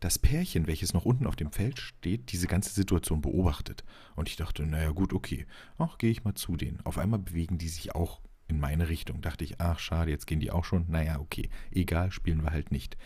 [0.00, 3.84] das Pärchen, welches noch unten auf dem Feld steht, diese ganze Situation beobachtet.
[4.14, 5.46] Und ich dachte, naja gut, okay,
[5.78, 6.80] ach, gehe ich mal zu denen.
[6.84, 9.20] Auf einmal bewegen die sich auch in meine Richtung.
[9.22, 10.86] Dachte ich, ach schade, jetzt gehen die auch schon.
[10.88, 12.96] Naja, okay, egal, spielen wir halt nicht.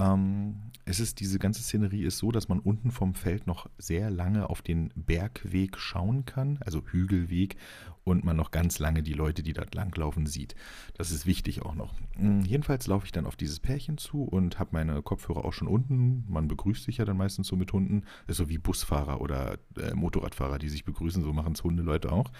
[0.00, 4.10] Ähm, es ist, diese ganze Szenerie ist so, dass man unten vom Feld noch sehr
[4.10, 7.56] lange auf den Bergweg schauen kann, also Hügelweg,
[8.02, 10.54] und man noch ganz lange die Leute, die dort langlaufen, sieht.
[10.94, 11.94] Das ist wichtig auch noch.
[12.16, 15.68] Hm, jedenfalls laufe ich dann auf dieses Pärchen zu und habe meine Kopfhörer auch schon
[15.68, 16.24] unten.
[16.26, 18.02] Man begrüßt sich ja dann meistens so mit Hunden.
[18.26, 22.10] Das ist so wie Busfahrer oder äh, Motorradfahrer, die sich begrüßen, so machen es Hundeleute
[22.10, 22.32] auch.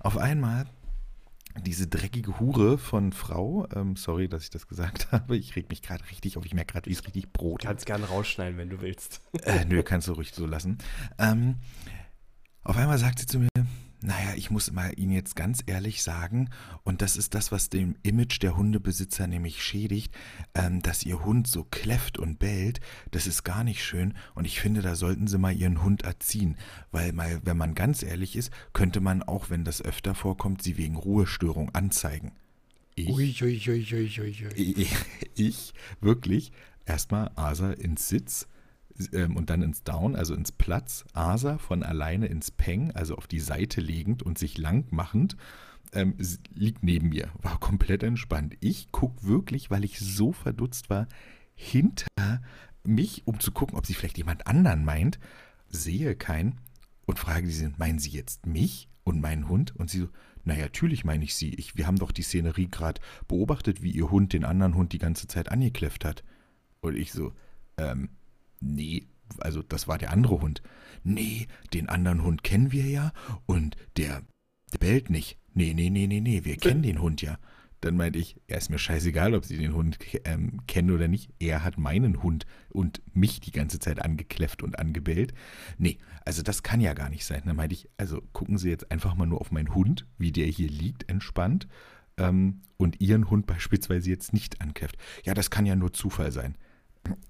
[0.00, 0.66] Auf einmal
[1.62, 5.82] diese dreckige Hure von Frau, ähm, sorry, dass ich das gesagt habe, ich reg mich
[5.82, 7.62] gerade richtig auf, ich merke gerade, wie es richtig Brot.
[7.64, 9.20] Du kannst gerne rausschneiden, wenn du willst.
[9.42, 10.78] Äh, nö, kannst du ruhig so lassen.
[11.18, 11.56] Ähm,
[12.62, 13.48] auf einmal sagt sie zu mir,
[14.06, 16.48] naja, ich muss mal Ihnen jetzt ganz ehrlich sagen,
[16.84, 20.14] und das ist das, was dem Image der Hundebesitzer nämlich schädigt,
[20.54, 22.78] ähm, dass Ihr Hund so kläfft und bellt,
[23.10, 24.14] das ist gar nicht schön.
[24.36, 26.56] Und ich finde, da sollten Sie mal Ihren Hund erziehen,
[26.92, 30.76] weil mal, wenn man ganz ehrlich ist, könnte man auch, wenn das öfter vorkommt, Sie
[30.76, 32.30] wegen Ruhestörung anzeigen.
[32.94, 34.96] Ich, ui, ui, ui, ich,
[35.34, 35.74] ich?
[36.00, 36.52] Wirklich?
[36.86, 38.46] Erstmal Asa ins Sitz,
[39.12, 43.26] ähm, und dann ins Down, also ins Platz, Asa von alleine ins Peng, also auf
[43.26, 45.36] die Seite legend und sich lang machend,
[45.92, 46.14] ähm,
[46.54, 48.56] liegt neben mir, war komplett entspannt.
[48.60, 51.06] Ich gucke wirklich, weil ich so verdutzt war,
[51.54, 52.06] hinter
[52.84, 55.18] mich, um zu gucken, ob sie vielleicht jemand anderen meint,
[55.68, 56.60] sehe keinen
[57.06, 59.74] und frage sie, meinen Sie jetzt mich und meinen Hund?
[59.76, 60.08] Und sie so,
[60.44, 61.54] naja, natürlich meine ich Sie.
[61.54, 64.98] Ich, wir haben doch die Szenerie gerade beobachtet, wie Ihr Hund den anderen Hund die
[64.98, 66.22] ganze Zeit angekläfft hat.
[66.80, 67.32] Und ich so,
[67.78, 68.10] ähm,
[68.60, 69.06] Nee,
[69.38, 70.62] also das war der andere Hund.
[71.02, 73.12] Nee, den anderen Hund kennen wir ja
[73.46, 74.22] und der,
[74.72, 75.38] der bellt nicht.
[75.54, 77.38] Nee, nee, nee, nee, nee, wir kennen den Hund ja.
[77.80, 81.30] Dann meinte ich, er ist mir scheißegal, ob sie den Hund ähm, kennen oder nicht.
[81.38, 85.34] Er hat meinen Hund und mich die ganze Zeit angekläfft und angebellt.
[85.76, 87.42] Nee, also das kann ja gar nicht sein.
[87.44, 90.46] Dann meinte ich, also gucken Sie jetzt einfach mal nur auf meinen Hund, wie der
[90.46, 91.68] hier liegt, entspannt,
[92.16, 94.96] ähm, und Ihren Hund beispielsweise jetzt nicht ankläfft.
[95.24, 96.56] Ja, das kann ja nur Zufall sein.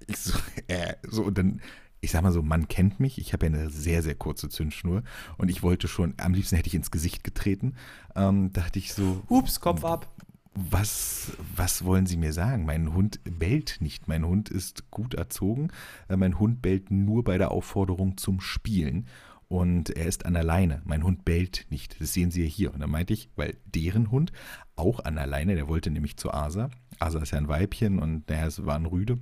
[0.07, 0.37] Ich so,
[0.67, 1.61] äh, so, und dann,
[2.01, 3.17] ich sag mal so, man kennt mich.
[3.19, 5.03] Ich habe ja eine sehr, sehr kurze Zündschnur.
[5.37, 7.75] Und ich wollte schon, am liebsten hätte ich ins Gesicht getreten.
[8.15, 9.23] Ähm, dachte ich so.
[9.27, 10.11] Ups, Kopf ab.
[10.53, 12.65] Was, was wollen Sie mir sagen?
[12.65, 14.07] Mein Hund bellt nicht.
[14.07, 15.69] Mein Hund ist gut erzogen.
[16.07, 19.07] Äh, mein Hund bellt nur bei der Aufforderung zum Spielen.
[19.49, 20.81] Und er ist an der Leine.
[20.83, 22.01] Mein Hund bellt nicht.
[22.01, 22.73] Das sehen Sie ja hier.
[22.73, 24.31] Und dann meinte ich, weil deren Hund
[24.75, 26.69] auch an der Leine, der wollte nämlich zu Asa.
[26.99, 29.19] Asa ist ja ein Weibchen und naja, es war ein Rüde.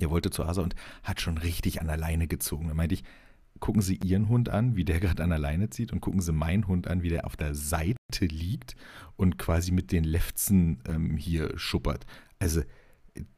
[0.00, 2.68] Der wollte zu Asa und hat schon richtig an der Leine gezogen.
[2.68, 3.04] Da meinte ich,
[3.60, 6.32] gucken Sie Ihren Hund an, wie der gerade an der Leine zieht und gucken Sie
[6.32, 8.76] meinen Hund an, wie der auf der Seite liegt
[9.16, 12.04] und quasi mit den Lefzen ähm, hier schuppert.
[12.38, 12.62] Also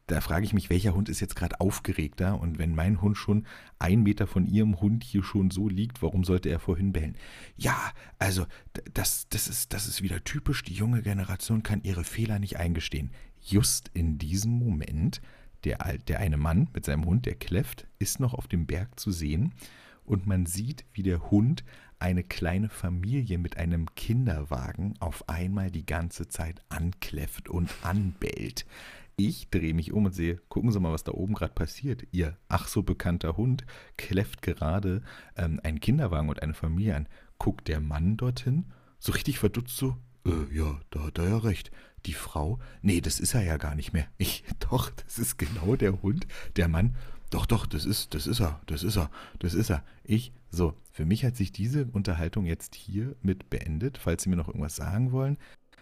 [0.07, 2.39] da frage ich mich, welcher Hund ist jetzt gerade aufgeregter?
[2.39, 3.45] Und wenn mein Hund schon
[3.77, 7.15] ein Meter von ihrem Hund hier schon so liegt, warum sollte er vorhin bellen?
[7.55, 8.45] Ja, also
[8.93, 10.63] das, das, ist, das ist wieder typisch.
[10.63, 13.11] Die junge Generation kann ihre Fehler nicht eingestehen.
[13.41, 15.21] Just in diesem Moment,
[15.67, 19.11] der, der eine Mann mit seinem Hund, der kläfft, ist noch auf dem Berg zu
[19.11, 19.53] sehen.
[20.05, 21.65] Und man sieht, wie der Hund
[21.99, 28.65] eine kleine Familie mit einem Kinderwagen auf einmal die ganze Zeit ankläfft und anbellt.
[29.17, 32.03] Ich drehe mich um und sehe, gucken Sie mal, was da oben gerade passiert.
[32.11, 33.65] Ihr ach so bekannter Hund
[33.97, 35.01] kläfft gerade
[35.35, 37.09] ähm, einen Kinderwagen und eine Familie an.
[37.39, 38.67] Guckt der Mann dorthin,
[38.99, 41.71] so richtig verdutzt so, äh, ja, da hat er ja recht.
[42.05, 44.07] Die Frau, nee, das ist er ja gar nicht mehr.
[44.17, 46.27] Ich, doch, das ist genau der Hund.
[46.55, 46.95] Der Mann,
[47.29, 49.09] doch, doch, das ist, das ist er, das ist er,
[49.39, 49.83] das ist er.
[50.03, 53.97] Ich, so, für mich hat sich diese Unterhaltung jetzt hier mit beendet.
[53.97, 55.37] Falls Sie mir noch irgendwas sagen wollen,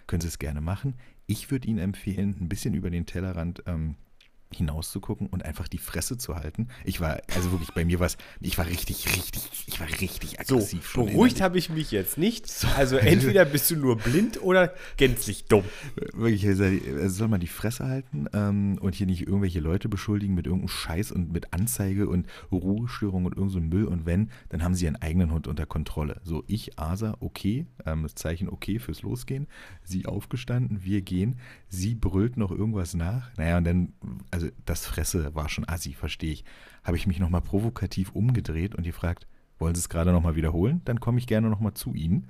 [0.07, 0.95] können Sie es gerne machen.
[1.27, 3.95] Ich würde Ihnen empfehlen, ein bisschen über den Tellerrand ähm,
[4.55, 6.67] hinauszugucken und einfach die Fresse zu halten.
[6.83, 10.39] Ich war, also wirklich, bei mir war es, ich war richtig, richtig, ich war richtig
[10.39, 10.91] aggressiv.
[10.93, 12.45] So, beruhigt habe ich mich jetzt nicht.
[12.75, 15.63] Also entweder bist du nur blind oder gänzlich dumm.
[16.13, 16.65] Wirklich, also,
[17.07, 21.11] soll man die Fresse halten ähm, und hier nicht irgendwelche Leute beschuldigen mit irgendeinem Scheiß
[21.11, 24.97] und mit Anzeige und Ruhestörung und irgendeinem so Müll und wenn, dann haben sie ihren
[24.97, 26.19] eigenen Hund unter Kontrolle.
[26.23, 29.47] So, ich, Asa, okay, ähm, das Zeichen okay fürs Losgehen.
[29.83, 31.39] Sie aufgestanden, wir gehen.
[31.69, 33.31] Sie brüllt noch irgendwas nach.
[33.37, 33.93] Naja, und dann,
[34.31, 36.45] also das Fresse war schon assi, verstehe ich.
[36.83, 39.27] Habe ich mich nochmal provokativ umgedreht und gefragt,
[39.57, 40.81] wollen Sie es gerade nochmal wiederholen?
[40.85, 42.29] Dann komme ich gerne nochmal zu Ihnen.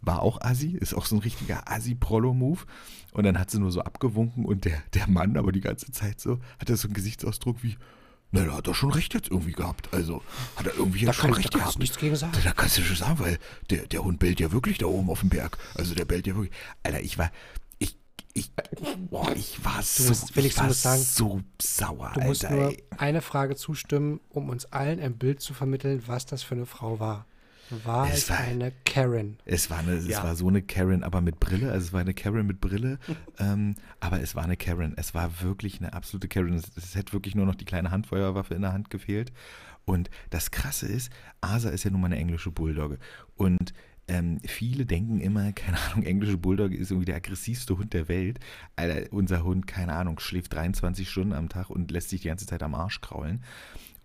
[0.00, 2.60] War auch assi, ist auch so ein richtiger assi-Prollo-Move.
[3.12, 6.20] Und dann hat sie nur so abgewunken und der, der Mann aber die ganze Zeit
[6.20, 7.76] so, hat er so einen Gesichtsausdruck wie,
[8.30, 9.92] na, da hat er schon recht jetzt irgendwie gehabt.
[9.92, 10.22] Also
[10.56, 12.32] hat er irgendwie da jetzt schon recht da du nichts gegen sagen.
[12.44, 13.38] Da kannst du schon sagen, weil
[13.70, 15.56] der, der Hund bellt ja wirklich da oben auf dem Berg.
[15.74, 16.52] Also der bellt ja wirklich.
[16.82, 17.30] Alter, ich war,
[18.36, 18.52] ich,
[19.10, 22.44] boah, ich war so, musst- Felix, ich war du musst sagen, so sauer, Du musst
[22.44, 22.56] Alter.
[22.56, 22.84] nur ey.
[22.98, 27.00] eine Frage zustimmen, um uns allen ein Bild zu vermitteln, was das für eine Frau
[27.00, 27.26] war.
[27.84, 29.38] War Es es, war- eine Karen?
[29.44, 30.22] Es war, eine, es Ja.
[30.22, 31.72] war so eine Karen, aber mit Brille.
[31.72, 32.98] Also es war eine Karen mit Brille.
[33.40, 34.94] ähm, aber es war eine Karen.
[34.96, 36.52] Es war wirklich eine absolute Karen.
[36.54, 39.32] Es, es hätte wirklich nur noch die kleine Handfeuerwaffe in der Hand gefehlt.
[39.84, 42.98] Und das Krasse ist, Asa ist ja nun mal eine englische Bulldogge.
[43.34, 43.72] Und
[44.08, 48.38] ähm, viele denken immer, keine Ahnung, englische Bulldogge ist irgendwie der aggressivste Hund der Welt.
[48.76, 52.46] Alter, unser Hund, keine Ahnung, schläft 23 Stunden am Tag und lässt sich die ganze
[52.46, 53.42] Zeit am Arsch kraulen.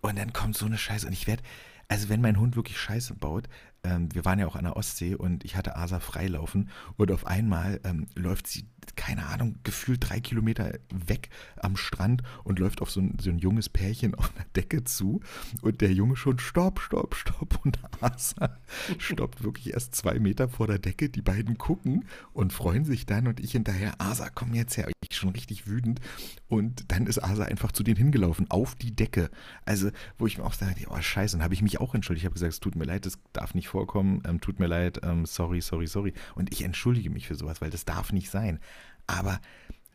[0.00, 1.06] Und dann kommt so eine Scheiße.
[1.06, 1.42] Und ich werde,
[1.88, 3.48] also wenn mein Hund wirklich Scheiße baut,
[3.84, 7.26] ähm, wir waren ja auch an der Ostsee und ich hatte Asa freilaufen und auf
[7.26, 12.90] einmal ähm, läuft sie, keine Ahnung, gefühlt drei Kilometer weg am Strand und läuft auf
[12.90, 15.20] so ein, so ein junges Pärchen auf einer Decke zu
[15.60, 18.58] und der Junge schon stopp, stopp, stopp und Asa
[18.98, 21.08] stoppt wirklich erst zwei Meter vor der Decke.
[21.08, 24.88] Die beiden gucken und freuen sich dann und ich hinterher, Asa, komm jetzt her.
[25.00, 26.00] Ich schon richtig wütend
[26.48, 29.30] und dann ist Asa einfach zu denen hingelaufen, auf die Decke.
[29.64, 32.22] Also, wo ich mir auch sage, oh scheiße, und habe ich mich auch entschuldigt.
[32.22, 35.00] Ich habe gesagt, es tut mir leid, das darf nicht vorkommen, ähm, tut mir leid,
[35.02, 36.12] ähm, sorry, sorry, sorry.
[36.34, 38.58] Und ich entschuldige mich für sowas, weil das darf nicht sein.
[39.06, 39.40] Aber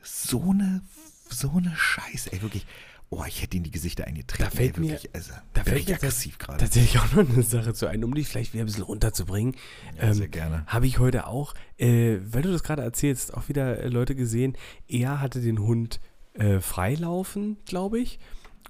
[0.01, 0.81] so eine,
[1.29, 2.65] so eine Scheiße, ey, wirklich.
[3.09, 4.43] Oh, ich hätte in die Gesichter eingetreten.
[4.43, 6.57] Da fällt ey, mir- wirklich, also, Da fällt ich mir aggressiv gerade.
[6.59, 9.55] tatsächlich auch noch eine Sache zu ein, um dich vielleicht wieder ein bisschen runterzubringen.
[9.97, 10.65] Ja, sehr gerne.
[10.67, 14.57] Habe ich heute auch, äh, weil du das gerade erzählst, auch wieder äh, Leute gesehen.
[14.89, 16.01] Er hatte den Hund
[16.33, 18.19] äh, freilaufen, glaube ich.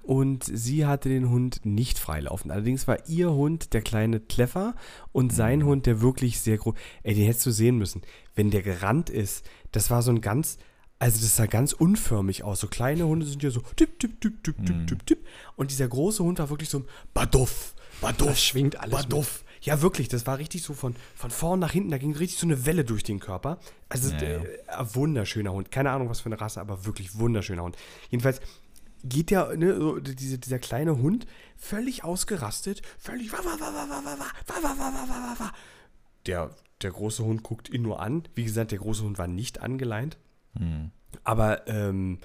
[0.08, 2.50] Und sie hatte den Hund nicht freilaufen.
[2.50, 4.74] Allerdings war ihr Hund der kleine Kleffer
[5.12, 6.74] und sein Hund der wirklich sehr groß.
[7.02, 8.00] Ey, den hättest du sehen müssen.
[8.34, 10.56] Wenn der gerannt ist, das war so ein ganz,
[10.98, 12.60] also das sah ganz unförmig aus.
[12.60, 15.26] So kleine Hunde sind ja so tipp, tipp, tipp, tipp, tipp, tipp, tipp.
[15.56, 18.28] Und dieser große Hund war wirklich so ein Baduff, Baduff.
[18.28, 19.10] Das schwingt alles mit.
[19.10, 19.44] Baduff.
[19.60, 22.46] Ja, wirklich, das war richtig so von, von vorn nach hinten, da ging richtig so
[22.46, 23.58] eine Welle durch den Körper.
[23.90, 24.28] Also, Ja, ja.
[24.38, 25.70] äh, ein wunderschöner Hund.
[25.70, 27.76] Keine Ahnung, was für eine Rasse, aber wirklich wunderschöner Hund.
[28.08, 28.40] Jedenfalls
[29.04, 33.30] geht ja, ne, so diese, dieser kleine Hund, völlig ausgerastet, völlig
[36.26, 36.50] der,
[36.82, 38.24] der große Hund guckt ihn nur an.
[38.34, 40.18] Wie gesagt, der große Hund war nicht angeleint.
[40.56, 40.90] Hm.
[41.24, 42.18] Aber ähm,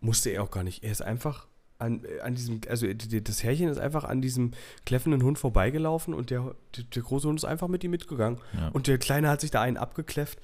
[0.00, 0.82] musste er auch gar nicht.
[0.82, 1.46] Er ist einfach
[1.78, 4.52] an, an diesem, also das Herrchen ist einfach an diesem
[4.86, 6.54] kläffenden Hund vorbeigelaufen und der,
[6.94, 8.40] der große Hund ist einfach mit ihm mitgegangen.
[8.56, 8.68] Ja.
[8.68, 10.40] Und der Kleine hat sich da einen abgekläfft.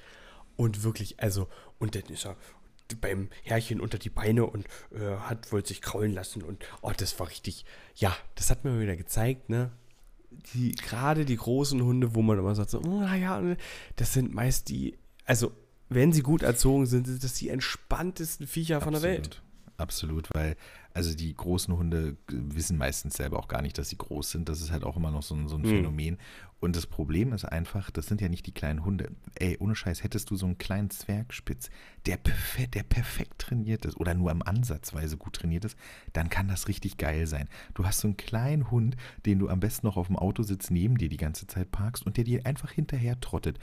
[0.57, 1.47] Und wirklich, also,
[1.79, 2.35] und dann ist er,
[2.95, 7.19] beim Herrchen unter die Beine und äh, hat wollte sich kraulen lassen und oh, das
[7.19, 7.65] war richtig,
[7.95, 9.71] ja, das hat mir wieder gezeigt, ne?
[10.53, 13.41] Die, gerade die großen Hunde, wo man immer sagt, so, naja,
[13.97, 15.51] das sind meist die, also
[15.89, 19.41] wenn sie gut erzogen sind, sind das die entspanntesten Viecher von der Welt.
[19.77, 20.55] absolut, weil
[20.93, 24.49] also die großen Hunde wissen meistens selber auch gar nicht, dass sie groß sind.
[24.49, 25.67] Das ist halt auch immer noch so ein, so ein Mhm.
[25.67, 26.17] Phänomen.
[26.59, 29.09] Und das Problem ist einfach, das sind ja nicht die kleinen Hunde.
[29.33, 31.71] Ey, ohne Scheiß, hättest du so einen kleinen Zwergspitz,
[32.05, 35.75] der perfekt, der perfekt trainiert ist oder nur am Ansatzweise gut trainiert ist,
[36.13, 37.47] dann kann das richtig geil sein.
[37.73, 40.99] Du hast so einen kleinen Hund, den du am besten noch auf dem Autositz neben
[40.99, 43.57] dir die ganze Zeit parkst und der dir einfach hinterher trottet.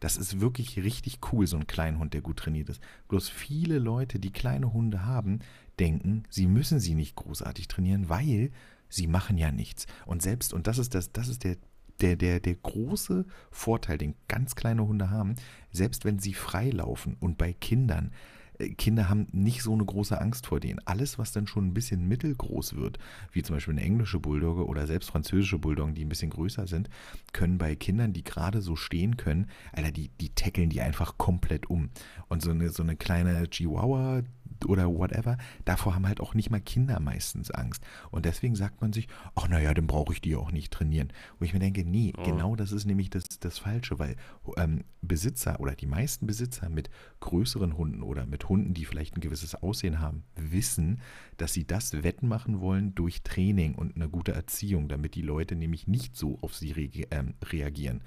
[0.00, 2.82] Das ist wirklich richtig cool, so ein kleiner Hund, der gut trainiert ist.
[3.08, 5.38] Bloß viele Leute, die kleine Hunde haben,
[5.80, 8.50] denken, sie müssen sie nicht großartig trainieren, weil
[8.88, 9.86] sie machen ja nichts.
[10.06, 11.56] Und selbst, und das ist das, das ist der,
[12.00, 15.34] der, der, der große Vorteil, den ganz kleine Hunde haben,
[15.70, 18.12] selbst wenn sie frei laufen und bei Kindern,
[18.58, 20.80] äh, Kinder haben nicht so eine große Angst vor denen.
[20.84, 22.98] Alles, was dann schon ein bisschen mittelgroß wird,
[23.32, 26.88] wie zum Beispiel eine englische Bulldogge oder selbst französische Bulldoggen, die ein bisschen größer sind,
[27.32, 31.68] können bei Kindern, die gerade so stehen können, Alter, die, die tackeln die einfach komplett
[31.70, 31.90] um.
[32.28, 34.22] Und so eine, so eine kleine Chihuahua
[34.66, 37.82] oder whatever, davor haben halt auch nicht mal Kinder meistens Angst.
[38.10, 41.12] Und deswegen sagt man sich, ach naja, dann brauche ich die auch nicht trainieren.
[41.38, 42.22] Wo ich mir denke, nee, Oh.
[42.22, 44.16] genau das ist nämlich das, das Falsche, weil
[44.56, 46.90] ähm, Besitzer oder die meisten Besitzer mit
[47.20, 51.00] größeren Hunden oder mit Hunden, die vielleicht ein gewisses Aussehen haben, wissen,
[51.36, 55.56] dass sie das wetten machen wollen durch Training und eine gute Erziehung, damit die Leute
[55.56, 58.02] nämlich nicht so auf sie reage- ähm, reagieren.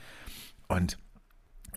[0.68, 0.98] Und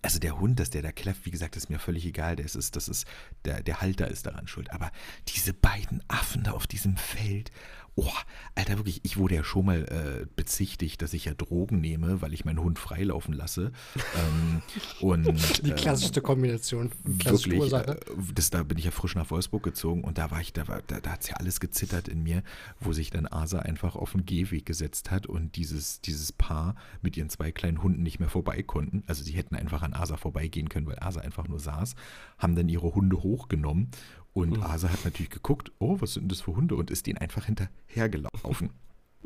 [0.02, 2.36] also der Hund, dass der da kläfft, wie gesagt, ist mir völlig egal.
[2.36, 3.06] Das ist, das ist,
[3.44, 4.70] der, der Halter ist daran schuld.
[4.72, 4.90] Aber
[5.28, 7.50] diese beiden Affen da auf diesem Feld,
[7.96, 8.12] oh,
[8.54, 12.34] Alter, wirklich, ich wurde ja schon mal äh, bezichtigt, dass ich ja Drogen nehme, weil
[12.34, 13.72] ich meinen Hund freilaufen lasse.
[14.14, 14.62] ähm,
[15.00, 15.26] und
[15.64, 16.90] Die ähm, klassischste Kombination.
[17.18, 17.92] Klassische Wirklich, Ursache.
[17.92, 20.68] äh, das, da bin ich ja frisch nach Wolfsburg gezogen und da war ich, da,
[20.68, 22.42] war, da, da hat es ja alles gezittert in mir,
[22.80, 27.16] wo sich dann Asa einfach auf den Gehweg gesetzt hat und dieses, dieses Paar mit
[27.16, 29.04] ihren zwei kleinen Hunden nicht mehr vorbei konnten.
[29.06, 31.94] Also sie hätten einfach an Asa vorbeigehen können, weil Asa einfach nur saß,
[32.36, 33.90] haben dann ihre Hunde hochgenommen
[34.36, 37.18] und Asa hat natürlich geguckt, oh, was sind denn das für Hunde und ist denen
[37.18, 38.70] einfach hinterhergelaufen.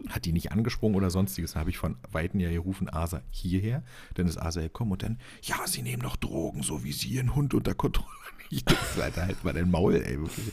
[0.09, 1.53] Hat die nicht angesprungen oder sonstiges.
[1.53, 3.83] Da habe ich von Weitem ja gerufen, Asa hierher.
[4.15, 7.35] Dann ist Asa gekommen und dann, ja, sie nehmen doch Drogen, so wie sie ihren
[7.35, 8.09] Hund unter Kontrolle
[8.51, 8.71] nicht.
[8.71, 10.19] Das Alter, halt mal dein Maul, ey.
[10.19, 10.53] Wirklich.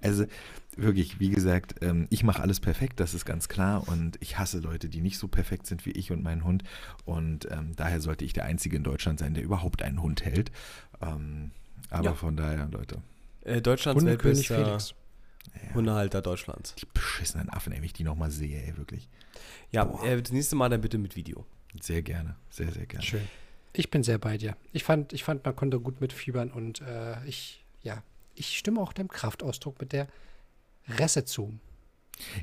[0.00, 0.24] Also
[0.76, 3.86] wirklich, wie gesagt, ähm, ich mache alles perfekt, das ist ganz klar.
[3.86, 6.64] Und ich hasse Leute, die nicht so perfekt sind wie ich und mein Hund.
[7.04, 10.50] Und ähm, daher sollte ich der Einzige in Deutschland sein, der überhaupt einen Hund hält.
[11.00, 11.52] Ähm,
[11.90, 12.14] aber Ja.
[12.14, 13.00] von daher, Leute,
[13.48, 14.94] Äh, Deutschlands Hundekönig Felix.
[15.74, 16.74] Hundehalter Deutschlands.
[16.76, 19.08] die beschissenen Affen, ey, wenn ich die nochmal sehe, ey, wirklich.
[19.70, 21.46] Ja, äh, das nächste Mal dann bitte mit Video.
[21.80, 23.04] Sehr gerne, sehr, sehr gerne.
[23.04, 23.28] Schön.
[23.72, 24.56] Ich bin sehr bei dir.
[24.72, 28.02] Ich fand, ich fand, man konnte gut mitfiebern und äh, ich, ja,
[28.34, 30.08] ich stimme auch dem Kraftausdruck mit der
[30.88, 31.58] Resse zu.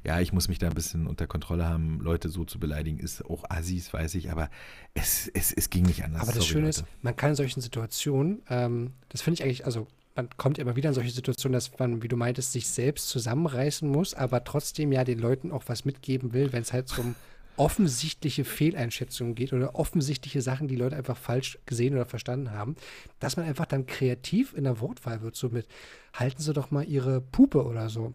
[0.04, 2.00] Ja, ich muss mich da ein bisschen unter Kontrolle haben.
[2.00, 4.50] Leute so zu beleidigen, ist auch Assis, weiß ich, aber
[4.94, 6.22] es, es, es ging nicht anders.
[6.22, 6.82] Aber das Sorry, Schöne Leute.
[6.82, 10.76] ist, man kann in solchen Situationen, ähm, das finde ich eigentlich, also man kommt immer
[10.76, 14.92] wieder in solche Situationen, dass man, wie du meintest, sich selbst zusammenreißen muss, aber trotzdem
[14.92, 17.16] ja den Leuten auch was mitgeben will, wenn es halt so um
[17.58, 22.76] offensichtliche Fehleinschätzungen geht oder offensichtliche Sachen, die Leute einfach falsch gesehen oder verstanden haben,
[23.20, 25.66] dass man einfach dann kreativ in der Wortwahl wird, so mit,
[26.14, 28.14] halten Sie doch mal Ihre Pupe oder so.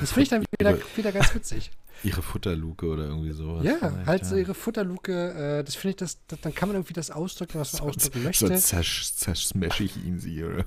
[0.00, 1.70] Das finde ich dann wieder, wieder ganz witzig.
[2.04, 3.64] ihre Futterluke oder irgendwie sowas.
[3.64, 6.92] Ja, halt so ihre Futterluke, äh, das finde ich, das, das, dann kann man irgendwie
[6.92, 8.46] das ausdrücken, was man ausdrücken möchte.
[8.46, 10.64] Sonst zersch, zersmash ich ihn sie, oder?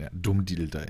[0.00, 0.86] Ja, dumm Dildei.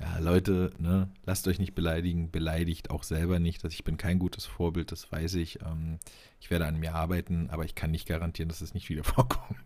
[0.00, 3.62] Ja, Leute, ne, lasst euch nicht beleidigen, beleidigt auch selber nicht.
[3.62, 5.60] dass Ich bin kein gutes Vorbild, das weiß ich.
[5.62, 5.98] Ähm,
[6.40, 9.56] ich werde an mir arbeiten, aber ich kann nicht garantieren, dass es nicht wieder vorkommt.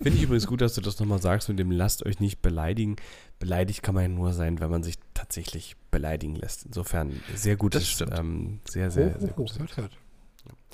[0.00, 2.96] Finde ich übrigens gut, dass du das nochmal sagst mit dem lasst euch nicht beleidigen.
[3.38, 6.66] Beleidigt kann man ja nur sein, wenn man sich tatsächlich beleidigen lässt.
[6.66, 9.58] Insofern sehr gutes, ähm, sehr, sehr, Ho, sehr ho, ho, gutes.
[9.58, 9.98] hört, hört.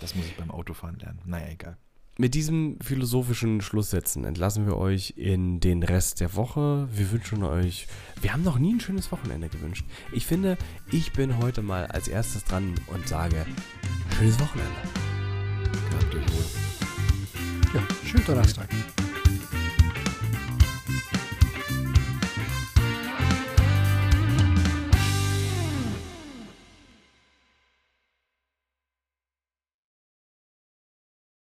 [0.01, 1.21] Das muss ich beim Autofahren lernen.
[1.25, 1.77] Naja, egal.
[2.19, 6.89] Mit diesem philosophischen Schlusssätzen entlassen wir euch in den Rest der Woche.
[6.91, 7.87] Wir wünschen euch,
[8.23, 9.85] wir haben noch nie ein schönes Wochenende gewünscht.
[10.13, 10.57] Ich finde,
[10.91, 13.45] ich bin heute mal als erstes dran und sage,
[14.17, 14.73] schönes Wochenende.
[15.91, 16.45] Gehabt euch wohl.
[17.75, 18.69] Ja, schönen Donnerstag.